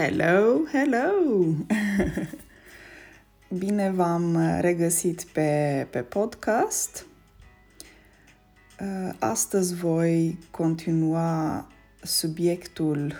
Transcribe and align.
Hello, 0.00 0.64
hello! 0.72 1.54
Bine 3.58 3.90
v-am 3.90 4.38
regăsit 4.60 5.22
pe, 5.22 5.86
pe 5.90 6.02
podcast. 6.02 7.06
Uh, 8.80 9.14
astăzi 9.18 9.74
voi 9.74 10.38
continua 10.50 11.66
subiectul 12.02 13.14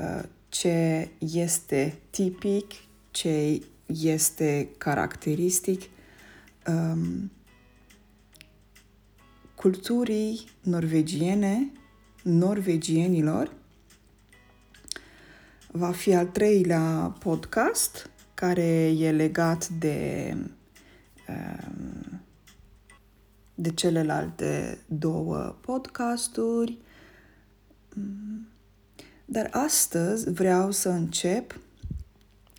uh, 0.00 0.22
ce 0.48 1.08
este 1.18 1.98
tipic, 2.10 2.72
ce 3.10 3.60
este 3.86 4.68
caracteristic 4.78 5.82
um, 6.66 7.30
culturii 9.54 10.44
norvegiene, 10.62 11.72
norvegienilor 12.22 13.60
va 15.72 15.90
fi 15.90 16.14
al 16.14 16.26
treilea 16.26 17.16
podcast 17.18 18.10
care 18.34 18.92
e 18.98 19.10
legat 19.10 19.68
de, 19.68 20.34
um, 21.28 22.20
de 23.54 23.70
celelalte 23.70 24.78
două 24.86 25.56
podcasturi. 25.60 26.78
Dar 29.24 29.48
astăzi 29.52 30.30
vreau 30.30 30.70
să 30.70 30.88
încep 30.88 31.60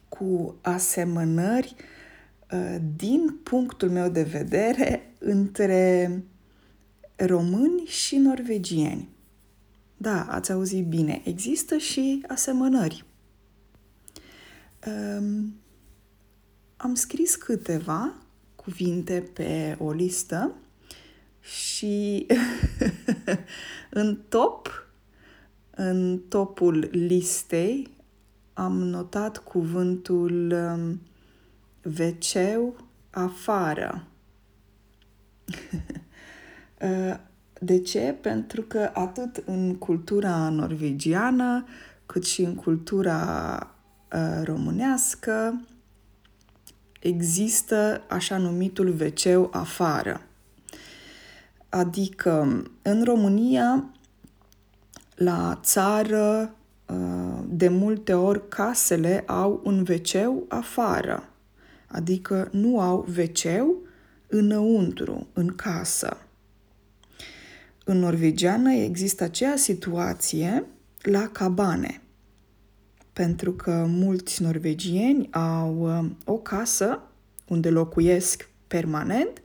cu 0.10 0.56
asemănări 0.62 1.76
uh, 2.52 2.78
din 2.96 3.40
punctul 3.44 3.90
meu 3.90 4.10
de 4.10 4.24
vedere 4.24 5.14
între 5.20 6.24
români 7.16 7.86
și 7.86 8.18
norvegieni. 8.18 9.10
Da, 10.04 10.26
ați 10.30 10.52
auzit 10.52 10.88
bine, 10.88 11.22
există 11.26 11.78
și 11.78 12.24
asemănări. 12.28 13.06
Um, 14.88 15.56
am 16.78 16.96
scris 16.96 17.36
câteva 17.36 18.14
cuvinte 18.56 19.30
pe 19.34 19.76
o 19.80 19.92
listă 19.92 20.52
și 21.40 22.28
în 23.90 24.20
top, 24.30 24.88
în 25.72 26.20
topul 26.30 26.90
listei, 26.92 27.90
am 28.54 28.78
notat 28.78 29.38
cuvântul 29.38 30.52
um, 30.52 31.02
veceu 31.82 32.76
afară. 33.10 34.08
Uh, 36.82 37.16
de 37.64 37.80
ce? 37.80 38.16
Pentru 38.22 38.62
că 38.62 38.90
atât 38.94 39.44
în 39.46 39.76
cultura 39.76 40.50
norvegiană, 40.50 41.66
cât 42.06 42.26
și 42.26 42.42
în 42.42 42.56
cultura 42.56 43.58
uh, 44.14 44.42
românească, 44.44 45.62
există 47.00 48.02
așa 48.10 48.38
numitul 48.38 48.90
veceu 48.90 49.50
afară. 49.54 50.22
Adică, 51.70 52.64
în 52.82 53.04
România, 53.04 53.86
la 55.16 55.60
țară, 55.64 56.56
uh, 56.86 57.44
de 57.48 57.68
multe 57.68 58.14
ori 58.14 58.48
casele 58.48 59.24
au 59.28 59.62
un 59.64 59.84
veceu 59.84 60.46
afară, 60.48 61.30
adică 61.88 62.50
nu 62.52 62.80
au 62.80 63.06
veceu 63.08 63.76
înăuntru, 64.28 65.28
în 65.34 65.56
casă. 65.56 66.18
În 67.84 67.98
norvegiană 67.98 68.72
există 68.72 69.24
aceea 69.24 69.56
situație 69.56 70.66
la 71.02 71.28
cabane, 71.28 72.02
pentru 73.14 73.54
că 73.54 73.86
mulți 73.88 74.42
norvegieni 74.42 75.28
au 75.32 76.00
uh, 76.00 76.10
o 76.26 76.38
casă 76.38 77.02
unde 77.48 77.70
locuiesc 77.70 78.50
permanent 78.68 79.42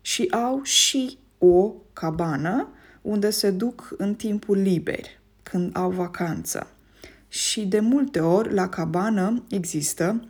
și 0.00 0.26
au 0.30 0.62
și 0.62 1.18
o 1.38 1.72
cabană 1.92 2.68
unde 3.02 3.30
se 3.30 3.50
duc 3.50 3.94
în 3.96 4.14
timpul 4.14 4.56
liber, 4.56 5.04
când 5.42 5.76
au 5.76 5.90
vacanță. 5.90 6.66
Și 7.28 7.66
de 7.66 7.80
multe 7.80 8.20
ori 8.20 8.52
la 8.52 8.68
cabană 8.68 9.44
există 9.48 10.28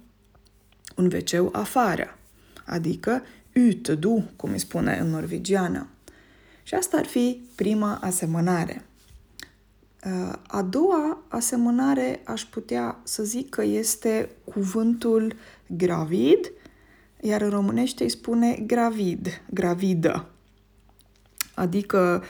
un 0.96 1.04
wc 1.12 1.54
afară, 1.56 2.18
adică 2.64 3.22
utedo, 3.68 4.22
cum 4.36 4.50
îi 4.50 4.58
spune 4.58 4.98
în 4.98 5.06
norvegiană. 5.06 5.88
Și 6.74 6.80
asta 6.80 6.96
ar 6.96 7.06
fi 7.06 7.40
prima 7.54 7.98
asemănare. 8.02 8.86
Uh, 10.06 10.32
a 10.46 10.62
doua 10.62 11.22
asemănare 11.28 12.20
aș 12.24 12.44
putea 12.44 13.00
să 13.02 13.22
zic 13.22 13.48
că 13.48 13.62
este 13.62 14.30
cuvântul 14.44 15.34
gravid, 15.66 16.52
iar 17.20 17.40
în 17.40 17.50
românește 17.50 18.02
îi 18.02 18.08
spune 18.08 18.62
gravid, 18.66 19.42
gravidă. 19.50 20.30
Adică 21.54 22.22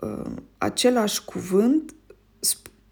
uh, 0.00 0.32
același 0.58 1.24
cuvânt 1.24 1.94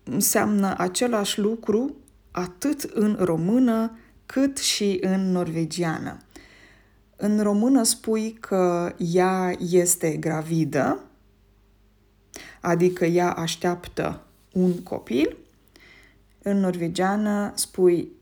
înseamnă 0.04 0.74
același 0.78 1.38
lucru 1.38 1.96
atât 2.30 2.82
în 2.82 3.16
română 3.20 3.98
cât 4.26 4.56
și 4.58 4.98
în 5.00 5.30
norvegiană. 5.30 6.16
În 7.20 7.42
română 7.42 7.82
spui 7.82 8.32
că 8.32 8.94
ea 8.98 9.56
este 9.58 10.16
gravidă, 10.16 11.04
adică 12.60 13.04
ea 13.04 13.32
așteaptă 13.32 14.22
un 14.52 14.82
copil. 14.82 15.36
În 16.42 16.58
norvegiană 16.60 17.52
spui 17.54 18.12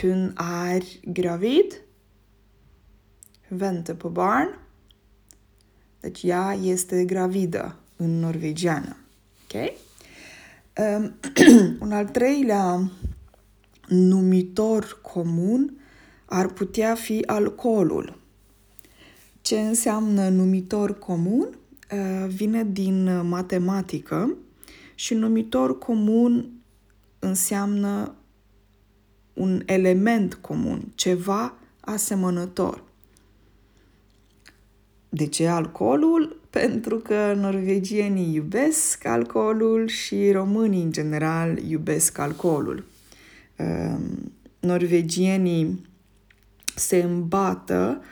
hun 0.00 0.34
er 0.72 0.82
gravid, 1.04 1.80
vente 3.48 3.94
på 3.94 4.08
barn. 4.08 4.58
Deci 6.00 6.22
ea 6.22 6.58
este 6.62 7.04
gravidă 7.04 7.76
în 7.96 8.18
norvegiană. 8.18 8.96
Ok? 9.42 9.72
Um, 10.78 11.14
un 11.84 11.92
al 11.92 12.06
treilea 12.06 12.90
numitor 13.88 14.98
comun 15.02 15.76
ar 16.24 16.46
putea 16.46 16.94
fi 16.94 17.22
alcoolul. 17.26 18.20
Ce 19.42 19.60
înseamnă 19.60 20.28
numitor 20.28 20.98
comun? 20.98 21.48
Uh, 21.92 22.28
vine 22.28 22.64
din 22.64 23.28
matematică 23.28 24.36
și 24.94 25.14
numitor 25.14 25.78
comun 25.78 26.50
înseamnă 27.18 28.14
un 29.32 29.62
element 29.66 30.34
comun, 30.34 30.92
ceva 30.94 31.54
asemănător. 31.80 32.82
De 35.08 35.26
ce 35.26 35.46
alcoolul? 35.46 36.40
Pentru 36.50 36.96
că 36.96 37.34
norvegienii 37.36 38.34
iubesc 38.34 39.04
alcoolul 39.04 39.86
și 39.86 40.30
românii 40.30 40.82
în 40.82 40.92
general 40.92 41.58
iubesc 41.58 42.18
alcoolul. 42.18 42.84
Uh, 43.58 43.98
norvegienii 44.60 45.86
se 46.74 46.96
îmbată 47.02 48.02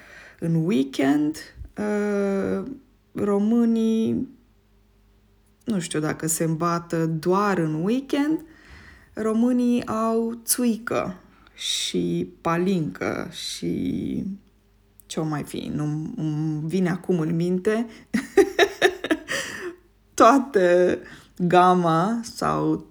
în 0.41 0.65
weekend, 0.65 1.37
uh, 1.79 2.71
românii, 3.13 4.29
nu 5.65 5.81
știu 5.81 6.01
dacă 6.01 6.27
se 6.27 6.45
îmbată 6.45 7.07
doar 7.07 7.59
în 7.59 7.83
weekend, 7.83 8.41
românii 9.15 9.87
au 9.87 10.41
țuică 10.45 11.15
și 11.55 12.33
palincă 12.41 13.29
și 13.31 14.25
ce 15.07 15.21
o 15.21 15.25
mai 15.25 15.43
fi, 15.43 15.71
nu 15.75 16.13
îmi 16.17 16.63
vine 16.65 16.91
acum 16.91 17.19
în 17.21 17.37
minte 17.37 17.87
toată 20.15 20.99
gama 21.39 22.21
sau 22.23 22.87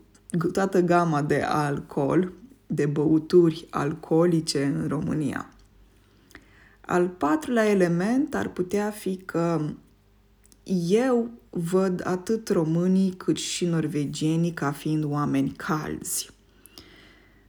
toată 0.52 0.80
gama 0.82 1.22
de 1.22 1.42
alcool, 1.42 2.32
de 2.68 2.86
băuturi 2.86 3.68
alcoolice 3.70 4.64
în 4.64 4.88
România. 4.88 5.50
Al 6.90 7.08
patrulea 7.08 7.70
element 7.70 8.36
ar 8.36 8.48
putea 8.48 8.90
fi 8.90 9.16
că 9.16 9.70
eu 10.88 11.30
văd 11.50 12.02
atât 12.06 12.50
românii 12.50 13.12
cât 13.12 13.38
și 13.38 13.66
norvegienii 13.66 14.52
ca 14.52 14.72
fiind 14.72 15.04
oameni 15.04 15.50
calzi. 15.50 16.30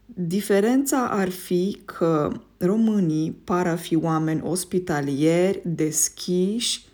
Diferența 0.06 1.08
ar 1.08 1.28
fi 1.28 1.80
că 1.84 2.40
românii 2.58 3.32
par 3.32 3.66
a 3.66 3.76
fi 3.76 3.96
oameni 3.96 4.40
ospitalieri, 4.42 5.60
deschiși, 5.64 6.84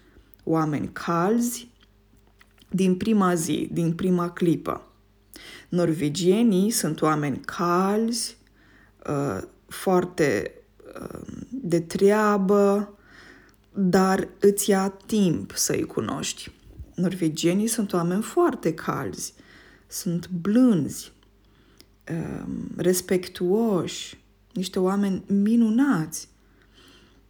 oameni 0.44 0.90
calzi, 0.92 1.70
din 2.70 2.96
prima 2.96 3.34
zi, 3.34 3.68
din 3.72 3.92
prima 3.92 4.30
clipă. 4.30 4.92
Norvegienii 5.68 6.70
sunt 6.70 7.02
oameni 7.02 7.40
calzi, 7.44 8.36
uh, 9.08 9.42
foarte 9.66 10.50
de 11.50 11.80
treabă, 11.80 12.94
dar 13.72 14.28
îți 14.40 14.70
ia 14.70 14.88
timp 14.88 15.52
să-i 15.54 15.82
cunoști. 15.82 16.50
Norvegienii 16.94 17.66
sunt 17.66 17.92
oameni 17.92 18.22
foarte 18.22 18.74
calzi, 18.74 19.34
sunt 19.86 20.28
blânzi, 20.28 21.12
um, 22.10 22.70
respectuoși, 22.76 24.24
niște 24.52 24.78
oameni 24.78 25.22
minunați, 25.26 26.28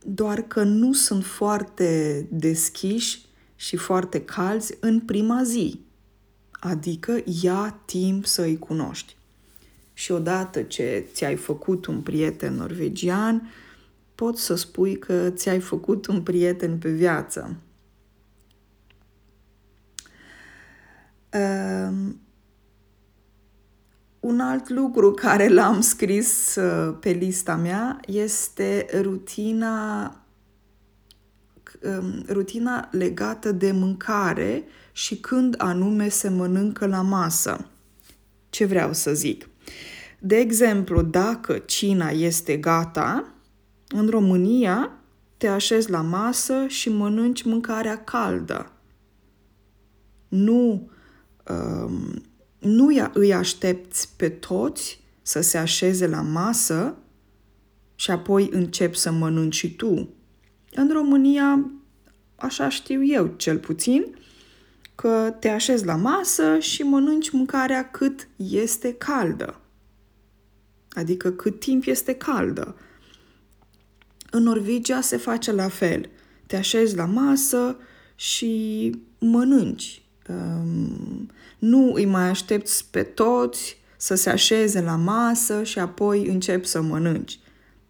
doar 0.04 0.40
că 0.40 0.62
nu 0.62 0.92
sunt 0.92 1.24
foarte 1.24 2.26
deschiși 2.30 3.24
și 3.56 3.76
foarte 3.76 4.24
calzi 4.24 4.76
în 4.80 5.00
prima 5.00 5.42
zi. 5.42 5.80
Adică 6.52 7.22
ia 7.42 7.80
timp 7.84 8.26
să 8.26 8.42
îi 8.42 8.58
cunoști. 8.58 9.15
Și 9.96 10.12
odată 10.12 10.62
ce 10.62 11.06
ți-ai 11.12 11.37
făcut 11.37 11.87
un 11.87 12.00
prieten 12.00 12.54
norvegian, 12.54 13.50
poți 14.14 14.43
să 14.43 14.54
spui 14.54 14.98
că 14.98 15.31
ți-ai 15.31 15.60
făcut 15.60 16.06
un 16.06 16.22
prieten 16.22 16.78
pe 16.78 16.90
viață. 16.90 17.56
Um, 21.32 22.20
un 24.20 24.40
alt 24.40 24.69
lucru 24.69 25.10
care 25.10 25.48
l-am 25.48 25.81
scris 25.81 26.54
uh, 26.54 26.96
pe 27.00 27.10
lista 27.10 27.56
mea 27.56 28.00
este 28.06 28.87
rutina 29.00 30.04
um, 31.82 32.25
rutina 32.28 32.88
legată 32.92 33.52
de 33.52 33.72
mâncare 33.72 34.64
și 34.92 35.20
când 35.20 35.54
anume 35.58 36.08
se 36.08 36.28
mănâncă 36.28 36.87
la 36.87 37.00
masă. 37.00 37.69
Ce 38.50 38.64
vreau 38.64 38.92
să 38.92 39.14
zic? 39.14 39.49
De 40.18 40.36
exemplu, 40.36 41.02
dacă 41.02 41.58
cina 41.58 42.08
este 42.08 42.56
gata, 42.56 43.34
în 43.88 44.08
România 44.08 44.90
te 45.36 45.48
așezi 45.48 45.90
la 45.90 46.00
masă 46.00 46.66
și 46.66 46.88
mănânci 46.88 47.42
mâncarea 47.42 48.04
caldă. 48.04 48.72
Nu 50.28 50.90
um, 51.48 52.22
nu 52.58 53.10
îi 53.12 53.34
aștepți 53.34 54.16
pe 54.16 54.28
toți 54.28 55.04
să 55.22 55.40
se 55.40 55.58
așeze 55.58 56.06
la 56.06 56.20
masă 56.20 56.96
și 57.94 58.10
apoi 58.10 58.48
începi 58.52 58.96
să 58.96 59.12
mănânci 59.12 59.54
și 59.54 59.74
tu. 59.76 60.08
În 60.70 60.90
România, 60.92 61.70
așa 62.36 62.68
știu 62.68 63.04
eu 63.04 63.26
cel 63.26 63.58
puțin, 63.58 64.16
că 64.96 65.37
te 65.40 65.48
așezi 65.48 65.84
la 65.84 65.96
masă 65.96 66.58
și 66.58 66.82
mănânci 66.82 67.31
mâncarea 67.31 67.90
cât 67.90 68.28
este 68.37 68.93
caldă. 68.93 69.60
Adică 70.90 71.31
cât 71.31 71.60
timp 71.60 71.84
este 71.87 72.14
caldă. 72.14 72.76
În 74.31 74.43
Norvegia 74.43 75.00
se 75.00 75.16
face 75.16 75.52
la 75.52 75.69
fel. 75.69 76.08
Te 76.46 76.56
așezi 76.56 76.96
la 76.96 77.04
masă 77.04 77.76
și 78.14 78.93
mănânci. 79.19 80.02
Um, 80.28 81.31
nu 81.58 81.92
îi 81.92 82.04
mai 82.04 82.28
aștepți 82.28 82.90
pe 82.90 83.02
toți 83.02 83.76
să 83.96 84.14
se 84.14 84.31
așeze 84.31 84.81
la 84.81 84.96
masă 84.96 85.62
și 85.62 85.78
apoi 85.78 86.26
începi 86.26 86.66
să 86.66 86.81
mănânci, 86.81 87.38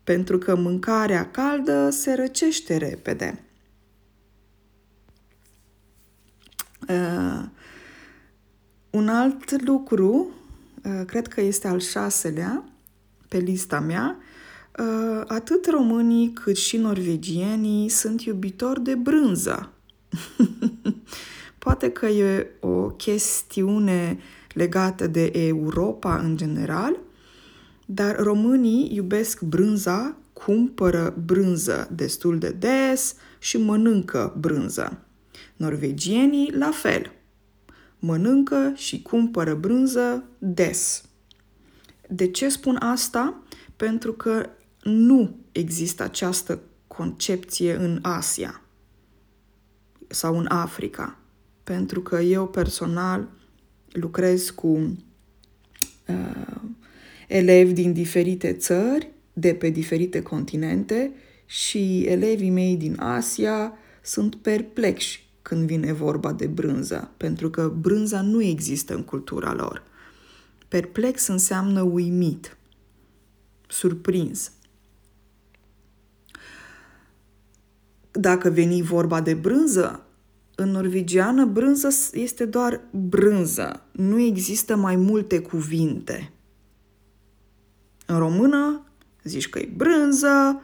pentru 0.05 0.39
că 0.39 0.55
mâncarea 0.55 1.31
caldă 1.31 1.91
se 1.91 2.15
răcește 2.15 2.77
repede. 2.77 3.46
Uh, 6.89 7.45
un 8.91 9.09
alt 9.09 9.67
lucru, 9.67 10.31
uh, 10.85 11.03
cred 11.07 11.27
că 11.27 11.41
este 11.41 11.69
al 11.69 11.81
șaselea 11.81 12.65
pe 13.29 13.39
lista 13.39 13.81
mea, 13.81 14.17
uh, 14.79 15.23
atât 15.27 15.71
românii 15.71 16.33
cât 16.33 16.57
și 16.57 16.77
norvegienii 16.77 17.89
sunt 17.89 18.23
iubitori 18.23 18.83
de 18.83 18.95
brânză. 18.95 19.71
Poate 21.59 21.91
că 21.91 22.07
e 22.07 22.51
o 22.61 22.91
chestiune 22.91 24.19
legată 24.53 25.07
de 25.07 25.31
Europa 25.35 26.19
în 26.19 26.37
general, 26.37 26.97
dar 27.87 28.17
românii 28.17 28.95
iubesc 28.95 29.43
brânza, 29.43 30.17
cumpără 30.33 31.15
brânză 31.25 31.89
destul 31.95 32.39
de 32.39 32.51
des 32.51 33.15
și 33.39 33.59
mănâncă 33.59 34.37
brânză. 34.41 35.06
Norvegienii 35.57 36.53
la 36.53 36.71
fel. 36.71 37.13
Mănâncă 37.99 38.73
și 38.75 39.03
cumpără 39.03 39.55
brânză 39.55 40.25
des. 40.39 41.05
De 42.09 42.31
ce 42.31 42.49
spun 42.49 42.77
asta? 42.77 43.43
Pentru 43.77 44.13
că 44.13 44.49
nu 44.83 45.37
există 45.53 46.03
această 46.03 46.61
concepție 46.87 47.75
în 47.75 47.99
Asia 48.03 48.61
sau 50.09 50.39
în 50.39 50.47
Africa 50.49 51.19
pentru 51.67 52.01
că 52.01 52.17
eu 52.17 52.47
personal 52.47 53.29
lucrez 53.93 54.51
cu 54.51 54.97
uh, 56.09 56.61
elevi 57.29 57.73
din 57.73 57.93
diferite 57.93 58.53
țări, 58.53 59.11
de 59.33 59.55
pe 59.55 59.69
diferite 59.69 60.23
continente 60.23 61.13
și 61.47 62.03
elevii 62.03 62.51
mei 62.51 62.77
din 62.77 63.01
Asia 63.01 63.73
sunt 64.03 64.35
perplexi 64.35 65.26
când 65.47 65.67
vine 65.67 65.93
vorba 65.93 66.33
de 66.33 66.47
brânză, 66.47 67.11
pentru 67.17 67.51
că 67.51 67.73
brânza 67.81 68.21
nu 68.21 68.43
există 68.43 68.95
în 68.95 69.03
cultura 69.03 69.55
lor. 69.55 69.83
Perplex 70.69 71.27
înseamnă 71.27 71.83
uimit, 71.83 72.57
surprins. 73.69 74.53
Dacă 78.11 78.51
veni 78.51 78.83
vorba 78.83 79.21
de 79.21 79.35
brânză, 79.35 80.07
în 80.55 80.71
norvegiană, 80.71 81.45
brânză 81.45 81.89
este 82.13 82.45
doar 82.45 82.81
brânză. 82.91 83.83
Nu 83.93 84.21
există 84.21 84.77
mai 84.77 84.97
multe 84.97 85.41
cuvinte. 85.41 86.33
În 88.07 88.19
română, 88.19 88.85
zici 89.23 89.49
că 89.49 89.59
e 89.59 89.73
brânză, 89.77 90.63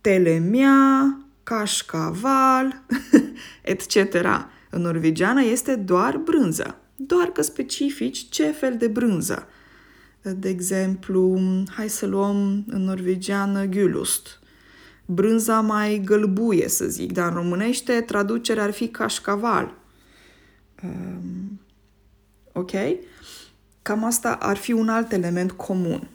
telemea, 0.00 1.20
cașcaval, 1.46 2.82
etc. 3.62 3.96
În 4.70 4.82
norvegiană 4.82 5.42
este 5.42 5.74
doar 5.74 6.16
brânză, 6.16 6.78
doar 6.96 7.26
că 7.26 7.42
specifici 7.42 8.28
ce 8.28 8.50
fel 8.50 8.76
de 8.76 8.86
brânză. 8.86 9.48
De 10.22 10.48
exemplu, 10.48 11.40
hai 11.70 11.88
să 11.88 12.06
luăm 12.06 12.64
în 12.66 12.82
norvegiană 12.82 13.64
gulust 13.64 14.40
brânza 15.06 15.60
mai 15.60 16.02
gălbuie, 16.04 16.68
să 16.68 16.84
zic, 16.86 17.12
dar 17.12 17.28
în 17.28 17.34
românește 17.34 18.00
traducerea 18.00 18.62
ar 18.62 18.70
fi 18.70 18.88
cașcaval. 18.88 19.74
Um, 20.82 21.60
ok? 22.52 22.70
Cam 23.82 24.04
asta 24.04 24.32
ar 24.32 24.56
fi 24.56 24.72
un 24.72 24.88
alt 24.88 25.12
element 25.12 25.52
comun. 25.52 26.08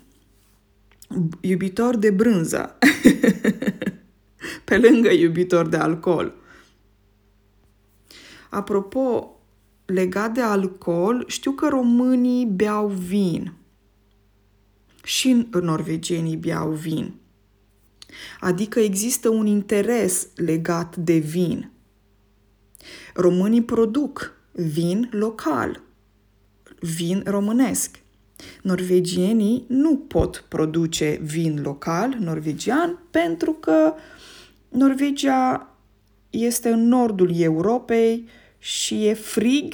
Iubitor 1.41 1.95
de 1.95 2.09
brânză. 2.09 2.77
Pe 4.71 4.77
lângă 4.77 5.11
iubitor 5.11 5.67
de 5.67 5.77
alcool. 5.77 6.33
Apropo, 8.49 9.35
legat 9.85 10.33
de 10.33 10.41
alcool, 10.41 11.23
știu 11.27 11.51
că 11.51 11.67
românii 11.67 12.45
beau 12.45 12.87
vin. 12.87 13.53
Și 15.03 15.47
norvegienii 15.61 16.35
beau 16.35 16.71
vin. 16.71 17.13
Adică 18.39 18.79
există 18.79 19.29
un 19.29 19.45
interes 19.45 20.27
legat 20.35 20.95
de 20.95 21.17
vin. 21.17 21.71
Românii 23.13 23.63
produc 23.63 24.33
vin 24.51 25.09
local, 25.11 25.81
vin 26.79 27.23
românesc. 27.25 27.99
Norvegienii 28.61 29.65
nu 29.67 29.97
pot 29.97 30.45
produce 30.47 31.19
vin 31.23 31.61
local 31.61 32.17
norvegian 32.19 32.99
pentru 33.09 33.51
că 33.51 33.93
Norvegia 34.71 35.75
este 36.29 36.69
în 36.69 36.87
nordul 36.87 37.39
Europei 37.39 38.27
și 38.57 39.05
e 39.05 39.13
frig, 39.13 39.73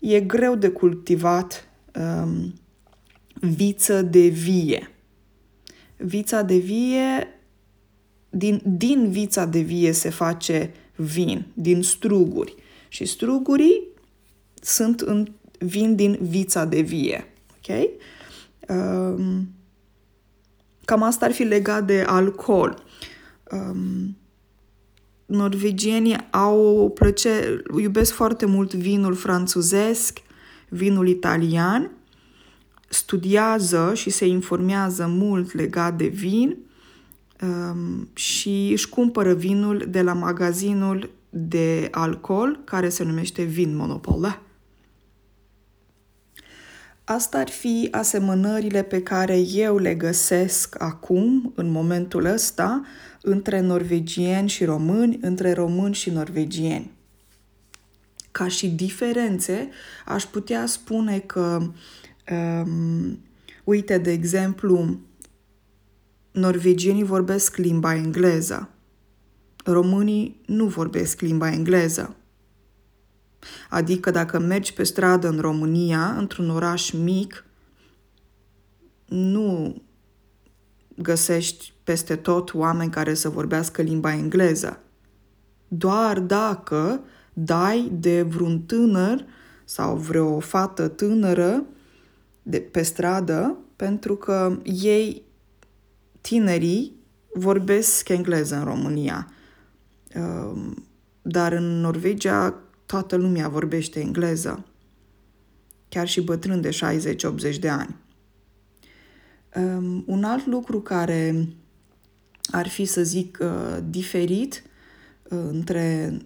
e 0.00 0.20
greu 0.20 0.54
de 0.54 0.68
cultivat 0.68 1.68
um, 1.94 2.54
viță 3.34 4.02
de 4.02 4.26
vie. 4.26 4.90
Vița 5.96 6.42
de 6.42 6.56
vie 6.56 7.28
din, 8.30 8.60
din 8.64 9.10
vița 9.10 9.44
de 9.44 9.60
vie 9.60 9.92
se 9.92 10.10
face 10.10 10.72
vin, 10.96 11.46
din 11.54 11.82
struguri. 11.82 12.54
Și 12.88 13.04
strugurii 13.04 13.82
sunt 14.54 15.00
în, 15.00 15.32
vin 15.58 15.94
din 15.94 16.18
vița 16.20 16.64
de 16.64 16.80
vie. 16.80 17.32
Ok? 17.56 17.88
Um, 18.68 19.48
cam 20.84 21.02
asta 21.02 21.24
ar 21.24 21.32
fi 21.32 21.42
legat 21.42 21.86
de 21.86 22.04
alcool. 22.06 22.82
Um, 23.50 24.16
norvegienii 25.26 26.16
au 26.30 26.78
o 26.84 26.88
plăcere, 26.88 27.62
iubesc 27.80 28.12
foarte 28.12 28.46
mult 28.46 28.74
vinul 28.74 29.14
franțuzesc, 29.14 30.18
vinul 30.68 31.08
italian, 31.08 31.90
studiază 32.88 33.92
și 33.94 34.10
se 34.10 34.26
informează 34.26 35.06
mult 35.06 35.52
legat 35.52 35.96
de 35.96 36.06
vin 36.06 36.56
um, 37.42 38.08
și 38.14 38.68
își 38.72 38.88
cumpără 38.88 39.34
vinul 39.34 39.86
de 39.88 40.02
la 40.02 40.12
magazinul 40.12 41.10
de 41.30 41.88
alcool 41.90 42.60
care 42.64 42.88
se 42.88 43.04
numește 43.04 43.42
Vin 43.42 43.76
Monopol. 43.76 44.40
Asta 47.04 47.38
ar 47.38 47.48
fi 47.48 47.88
asemănările 47.90 48.82
pe 48.82 49.02
care 49.02 49.38
eu 49.38 49.78
le 49.78 49.94
găsesc 49.94 50.82
acum, 50.82 51.52
în 51.54 51.70
momentul 51.70 52.24
ăsta, 52.24 52.82
între 53.22 53.60
norvegieni 53.60 54.48
și 54.48 54.64
români, 54.64 55.18
între 55.20 55.52
români 55.52 55.94
și 55.94 56.10
norvegieni. 56.10 56.90
Ca 58.30 58.48
și 58.48 58.68
diferențe, 58.68 59.68
aș 60.06 60.24
putea 60.24 60.66
spune 60.66 61.18
că, 61.18 61.72
um, 62.30 63.18
uite, 63.64 63.98
de 63.98 64.10
exemplu, 64.10 64.98
norvegienii 66.30 67.04
vorbesc 67.04 67.56
limba 67.56 67.94
engleză, 67.94 68.68
românii 69.64 70.40
nu 70.46 70.66
vorbesc 70.66 71.20
limba 71.20 71.52
engleză. 71.52 72.16
Adică 73.70 74.10
dacă 74.10 74.38
mergi 74.38 74.72
pe 74.72 74.82
stradă 74.82 75.28
în 75.28 75.38
România, 75.38 76.14
într-un 76.18 76.50
oraș 76.50 76.90
mic, 76.90 77.44
nu 79.04 79.82
găsești 80.96 81.72
peste 81.84 82.16
tot 82.16 82.54
oameni 82.54 82.90
care 82.90 83.14
să 83.14 83.28
vorbească 83.28 83.82
limba 83.82 84.12
engleză. 84.12 84.78
Doar 85.68 86.20
dacă 86.20 87.00
dai 87.32 87.90
de 87.92 88.22
vreun 88.22 88.60
tânăr 88.60 89.24
sau 89.64 89.96
vreo 89.96 90.40
fată 90.40 90.88
tânără 90.88 91.64
de 92.42 92.60
pe 92.60 92.82
stradă, 92.82 93.56
pentru 93.76 94.16
că 94.16 94.58
ei, 94.62 95.22
tinerii, 96.20 96.96
vorbesc 97.34 98.08
engleză 98.08 98.56
în 98.56 98.64
România. 98.64 99.32
Ehm, 100.08 100.86
dar 101.22 101.52
în 101.52 101.80
Norvegia 101.80 102.63
toată 102.94 103.16
lumea 103.16 103.48
vorbește 103.48 104.00
engleză, 104.00 104.64
chiar 105.88 106.08
și 106.08 106.20
bătrân 106.20 106.60
de 106.60 106.68
60-80 107.54 107.58
de 107.60 107.68
ani. 107.68 107.96
Um, 109.56 110.04
un 110.06 110.24
alt 110.24 110.46
lucru 110.46 110.80
care 110.80 111.48
ar 112.50 112.68
fi, 112.68 112.84
să 112.84 113.02
zic, 113.02 113.38
uh, 113.40 113.78
diferit 113.88 114.62
uh, 115.22 115.38
între 115.48 116.16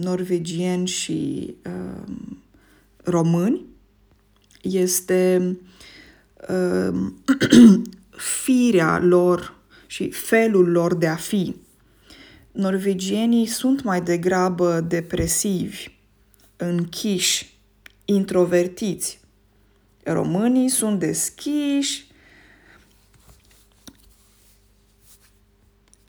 norvegieni 0.00 0.86
și 0.86 1.54
uh, 1.66 2.14
români 3.02 3.64
este 4.62 5.56
uh, 6.48 7.10
firea 8.42 8.98
lor 8.98 9.54
și 9.86 10.10
felul 10.10 10.70
lor 10.70 10.94
de 10.94 11.06
a 11.06 11.16
fi 11.16 11.54
norvegienii 12.54 13.46
sunt 13.46 13.82
mai 13.82 14.02
degrabă 14.02 14.80
depresivi, 14.80 15.88
închiși, 16.56 17.58
introvertiți. 18.04 19.20
Românii 20.02 20.68
sunt 20.68 20.98
deschiși, 20.98 22.06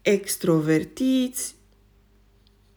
extrovertiți 0.01 1.55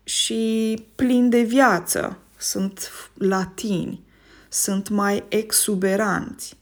și 0.05 0.75
plini 0.95 1.31
de 1.31 1.43
viață. 1.43 2.19
Sunt 2.39 2.91
latini, 3.15 4.01
sunt 4.49 4.89
mai 4.89 5.25
exuberanți. 5.29 6.57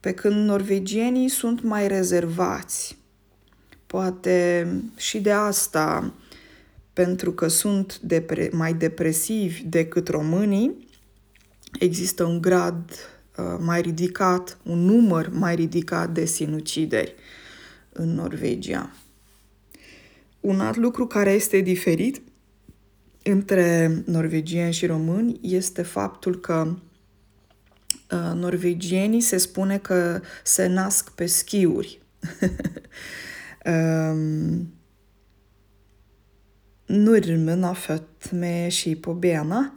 Pe 0.00 0.14
când 0.14 0.46
norvegienii 0.46 1.28
sunt 1.28 1.62
mai 1.62 1.88
rezervați, 1.88 2.96
Poate 3.86 4.68
și 4.96 5.20
de 5.20 5.30
asta, 5.30 6.14
pentru 6.92 7.32
că 7.32 7.48
sunt 7.48 7.98
depre- 7.98 8.50
mai 8.52 8.74
depresivi 8.74 9.62
decât 9.62 10.08
românii, 10.08 10.88
există 11.78 12.24
un 12.24 12.40
grad 12.40 12.90
uh, 13.36 13.44
mai 13.60 13.80
ridicat, 13.80 14.58
un 14.62 14.78
număr 14.78 15.28
mai 15.32 15.54
ridicat 15.54 16.10
de 16.10 16.24
sinucideri 16.24 17.14
în 17.92 18.14
Norvegia. 18.14 18.90
Un 20.40 20.60
alt 20.60 20.76
lucru 20.76 21.06
care 21.06 21.30
este 21.30 21.60
diferit 21.60 22.22
între 23.22 24.02
norvegieni 24.06 24.72
și 24.72 24.86
români 24.86 25.38
este 25.42 25.82
faptul 25.82 26.40
că 26.40 26.74
uh, 28.10 28.32
norvegienii 28.34 29.20
se 29.20 29.36
spune 29.36 29.78
că 29.78 30.20
se 30.42 30.66
nasc 30.66 31.10
pe 31.10 31.26
schiuri. 31.26 32.00
Um, 33.66 34.72
nordmenn 36.88 37.64
har 37.64 37.74
født 37.74 38.32
med 38.32 38.70
ski 38.70 38.94
på 38.94 39.14
bena. 39.14 39.72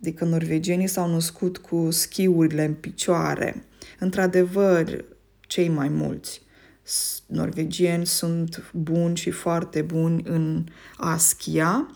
Adică 0.00 0.24
norvegienii 0.24 0.86
s-au 0.86 1.10
născut 1.10 1.58
cu 1.58 1.90
schiurile 1.90 2.64
în 2.64 2.74
picioare. 2.74 3.64
Într-adevăr, 3.98 5.04
cei 5.40 5.68
mai 5.68 5.88
mulți 5.88 6.42
norvegieni 7.26 8.06
sunt 8.06 8.70
buni 8.72 9.16
și 9.16 9.30
foarte 9.30 9.82
buni 9.82 10.22
în 10.26 10.66
a 10.96 11.16
schia, 11.16 11.90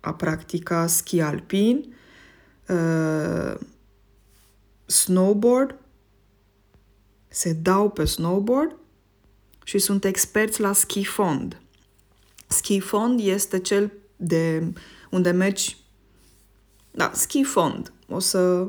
a 0.00 0.14
practica 0.14 0.86
schi 0.86 1.20
alpin, 1.20 1.94
uh, 2.68 3.54
snowboard, 4.86 5.78
se 7.28 7.52
dau 7.52 7.90
pe 7.90 8.04
snowboard 8.04 8.76
și 9.66 9.78
sunt 9.78 10.04
experți 10.04 10.60
la 10.60 10.72
ski 10.72 11.04
fond. 11.04 11.60
Ski 12.46 12.80
fond 12.80 13.20
este 13.22 13.58
cel 13.58 13.92
de 14.16 14.72
unde 15.10 15.30
mergi 15.30 15.76
da, 16.90 17.10
ski 17.14 17.44
fond. 17.44 17.92
O 18.08 18.18
să 18.18 18.58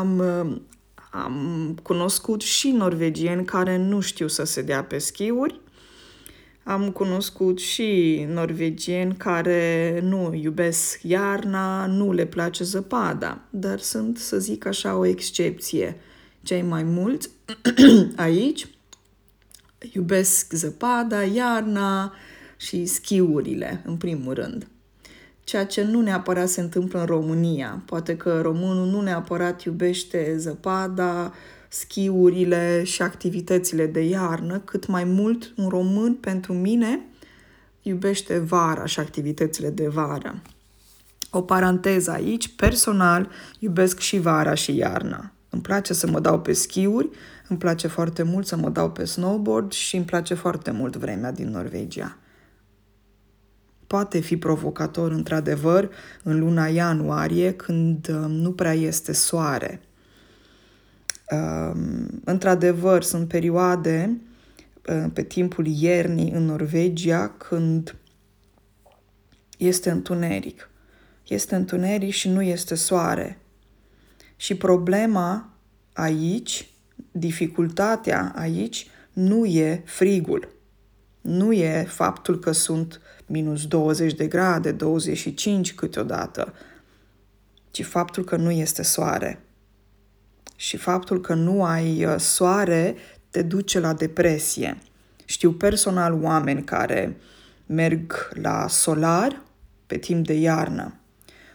am 0.00 0.20
am 1.22 1.78
cunoscut 1.82 2.40
și 2.40 2.70
norvegieni 2.70 3.44
care 3.44 3.76
nu 3.76 4.00
știu 4.00 4.28
să 4.28 4.44
se 4.44 4.62
dea 4.62 4.84
pe 4.84 4.98
schiuri. 4.98 5.60
Am 6.62 6.90
cunoscut 6.90 7.58
și 7.58 8.24
norvegieni 8.28 9.14
care 9.14 10.00
nu 10.02 10.34
iubesc 10.34 10.98
iarna, 11.02 11.86
nu 11.86 12.12
le 12.12 12.26
place 12.26 12.64
zăpada, 12.64 13.40
dar 13.50 13.78
sunt, 13.78 14.18
să 14.18 14.38
zic 14.38 14.66
așa, 14.66 14.96
o 14.96 15.06
excepție 15.06 16.00
cei 16.46 16.62
mai 16.62 16.82
mulți 16.82 17.30
aici 18.26 18.68
iubesc 19.92 20.52
zăpada, 20.52 21.22
iarna 21.22 22.12
și 22.56 22.86
schiurile, 22.86 23.82
în 23.84 23.96
primul 23.96 24.34
rând. 24.34 24.66
Ceea 25.44 25.66
ce 25.66 25.82
nu 25.82 26.00
neapărat 26.00 26.48
se 26.48 26.60
întâmplă 26.60 27.00
în 27.00 27.06
România. 27.06 27.82
Poate 27.86 28.16
că 28.16 28.40
românul 28.40 28.86
nu 28.86 29.00
neapărat 29.00 29.62
iubește 29.62 30.34
zăpada, 30.38 31.32
schiurile 31.68 32.82
și 32.84 33.02
activitățile 33.02 33.86
de 33.86 34.00
iarnă, 34.00 34.58
cât 34.58 34.86
mai 34.86 35.04
mult 35.04 35.52
un 35.56 35.68
român, 35.68 36.14
pentru 36.14 36.52
mine, 36.52 37.00
iubește 37.82 38.38
vara 38.38 38.86
și 38.86 39.00
activitățile 39.00 39.70
de 39.70 39.88
vară. 39.88 40.42
O 41.30 41.40
paranteză 41.40 42.10
aici, 42.10 42.48
personal, 42.48 43.30
iubesc 43.58 43.98
și 43.98 44.18
vara 44.18 44.54
și 44.54 44.76
iarna. 44.76 45.30
Îmi 45.56 45.64
place 45.64 45.94
să 45.94 46.06
mă 46.06 46.20
dau 46.20 46.40
pe 46.40 46.52
schiuri, 46.52 47.08
îmi 47.48 47.58
place 47.58 47.86
foarte 47.86 48.22
mult 48.22 48.46
să 48.46 48.56
mă 48.56 48.70
dau 48.70 48.90
pe 48.90 49.04
snowboard 49.04 49.72
și 49.72 49.96
îmi 49.96 50.04
place 50.04 50.34
foarte 50.34 50.70
mult 50.70 50.96
vremea 50.96 51.32
din 51.32 51.50
Norvegia. 51.50 52.18
Poate 53.86 54.18
fi 54.18 54.36
provocator, 54.36 55.10
într-adevăr, 55.10 55.90
în 56.22 56.38
luna 56.38 56.66
ianuarie, 56.66 57.52
când 57.52 58.08
um, 58.08 58.30
nu 58.30 58.52
prea 58.52 58.72
este 58.72 59.12
soare. 59.12 59.80
Um, 61.30 62.20
într-adevăr, 62.24 63.02
sunt 63.02 63.28
perioade 63.28 64.20
uh, 64.88 65.10
pe 65.12 65.22
timpul 65.22 65.66
iernii 65.66 66.30
în 66.30 66.44
Norvegia 66.44 67.28
când 67.28 67.96
este 69.58 69.90
întuneric. 69.90 70.70
Este 71.26 71.54
întuneric 71.54 72.12
și 72.12 72.28
nu 72.28 72.42
este 72.42 72.74
soare. 72.74 73.40
Și 74.36 74.54
problema 74.54 75.48
aici, 75.92 76.68
dificultatea 77.10 78.32
aici, 78.36 78.86
nu 79.12 79.44
e 79.44 79.82
frigul. 79.84 80.48
Nu 81.20 81.52
e 81.52 81.84
faptul 81.88 82.38
că 82.38 82.52
sunt 82.52 83.00
minus 83.26 83.66
20 83.66 84.14
de 84.14 84.26
grade, 84.26 84.72
25 84.72 85.74
câteodată, 85.74 86.54
ci 87.70 87.84
faptul 87.84 88.24
că 88.24 88.36
nu 88.36 88.50
este 88.50 88.82
soare. 88.82 89.40
Și 90.56 90.76
faptul 90.76 91.20
că 91.20 91.34
nu 91.34 91.64
ai 91.64 92.04
uh, 92.04 92.14
soare 92.18 92.94
te 93.30 93.42
duce 93.42 93.80
la 93.80 93.92
depresie. 93.92 94.78
Știu 95.24 95.52
personal 95.52 96.22
oameni 96.22 96.64
care 96.64 97.16
merg 97.66 98.30
la 98.34 98.66
solar 98.68 99.42
pe 99.86 99.96
timp 99.96 100.26
de 100.26 100.32
iarnă. 100.32 100.94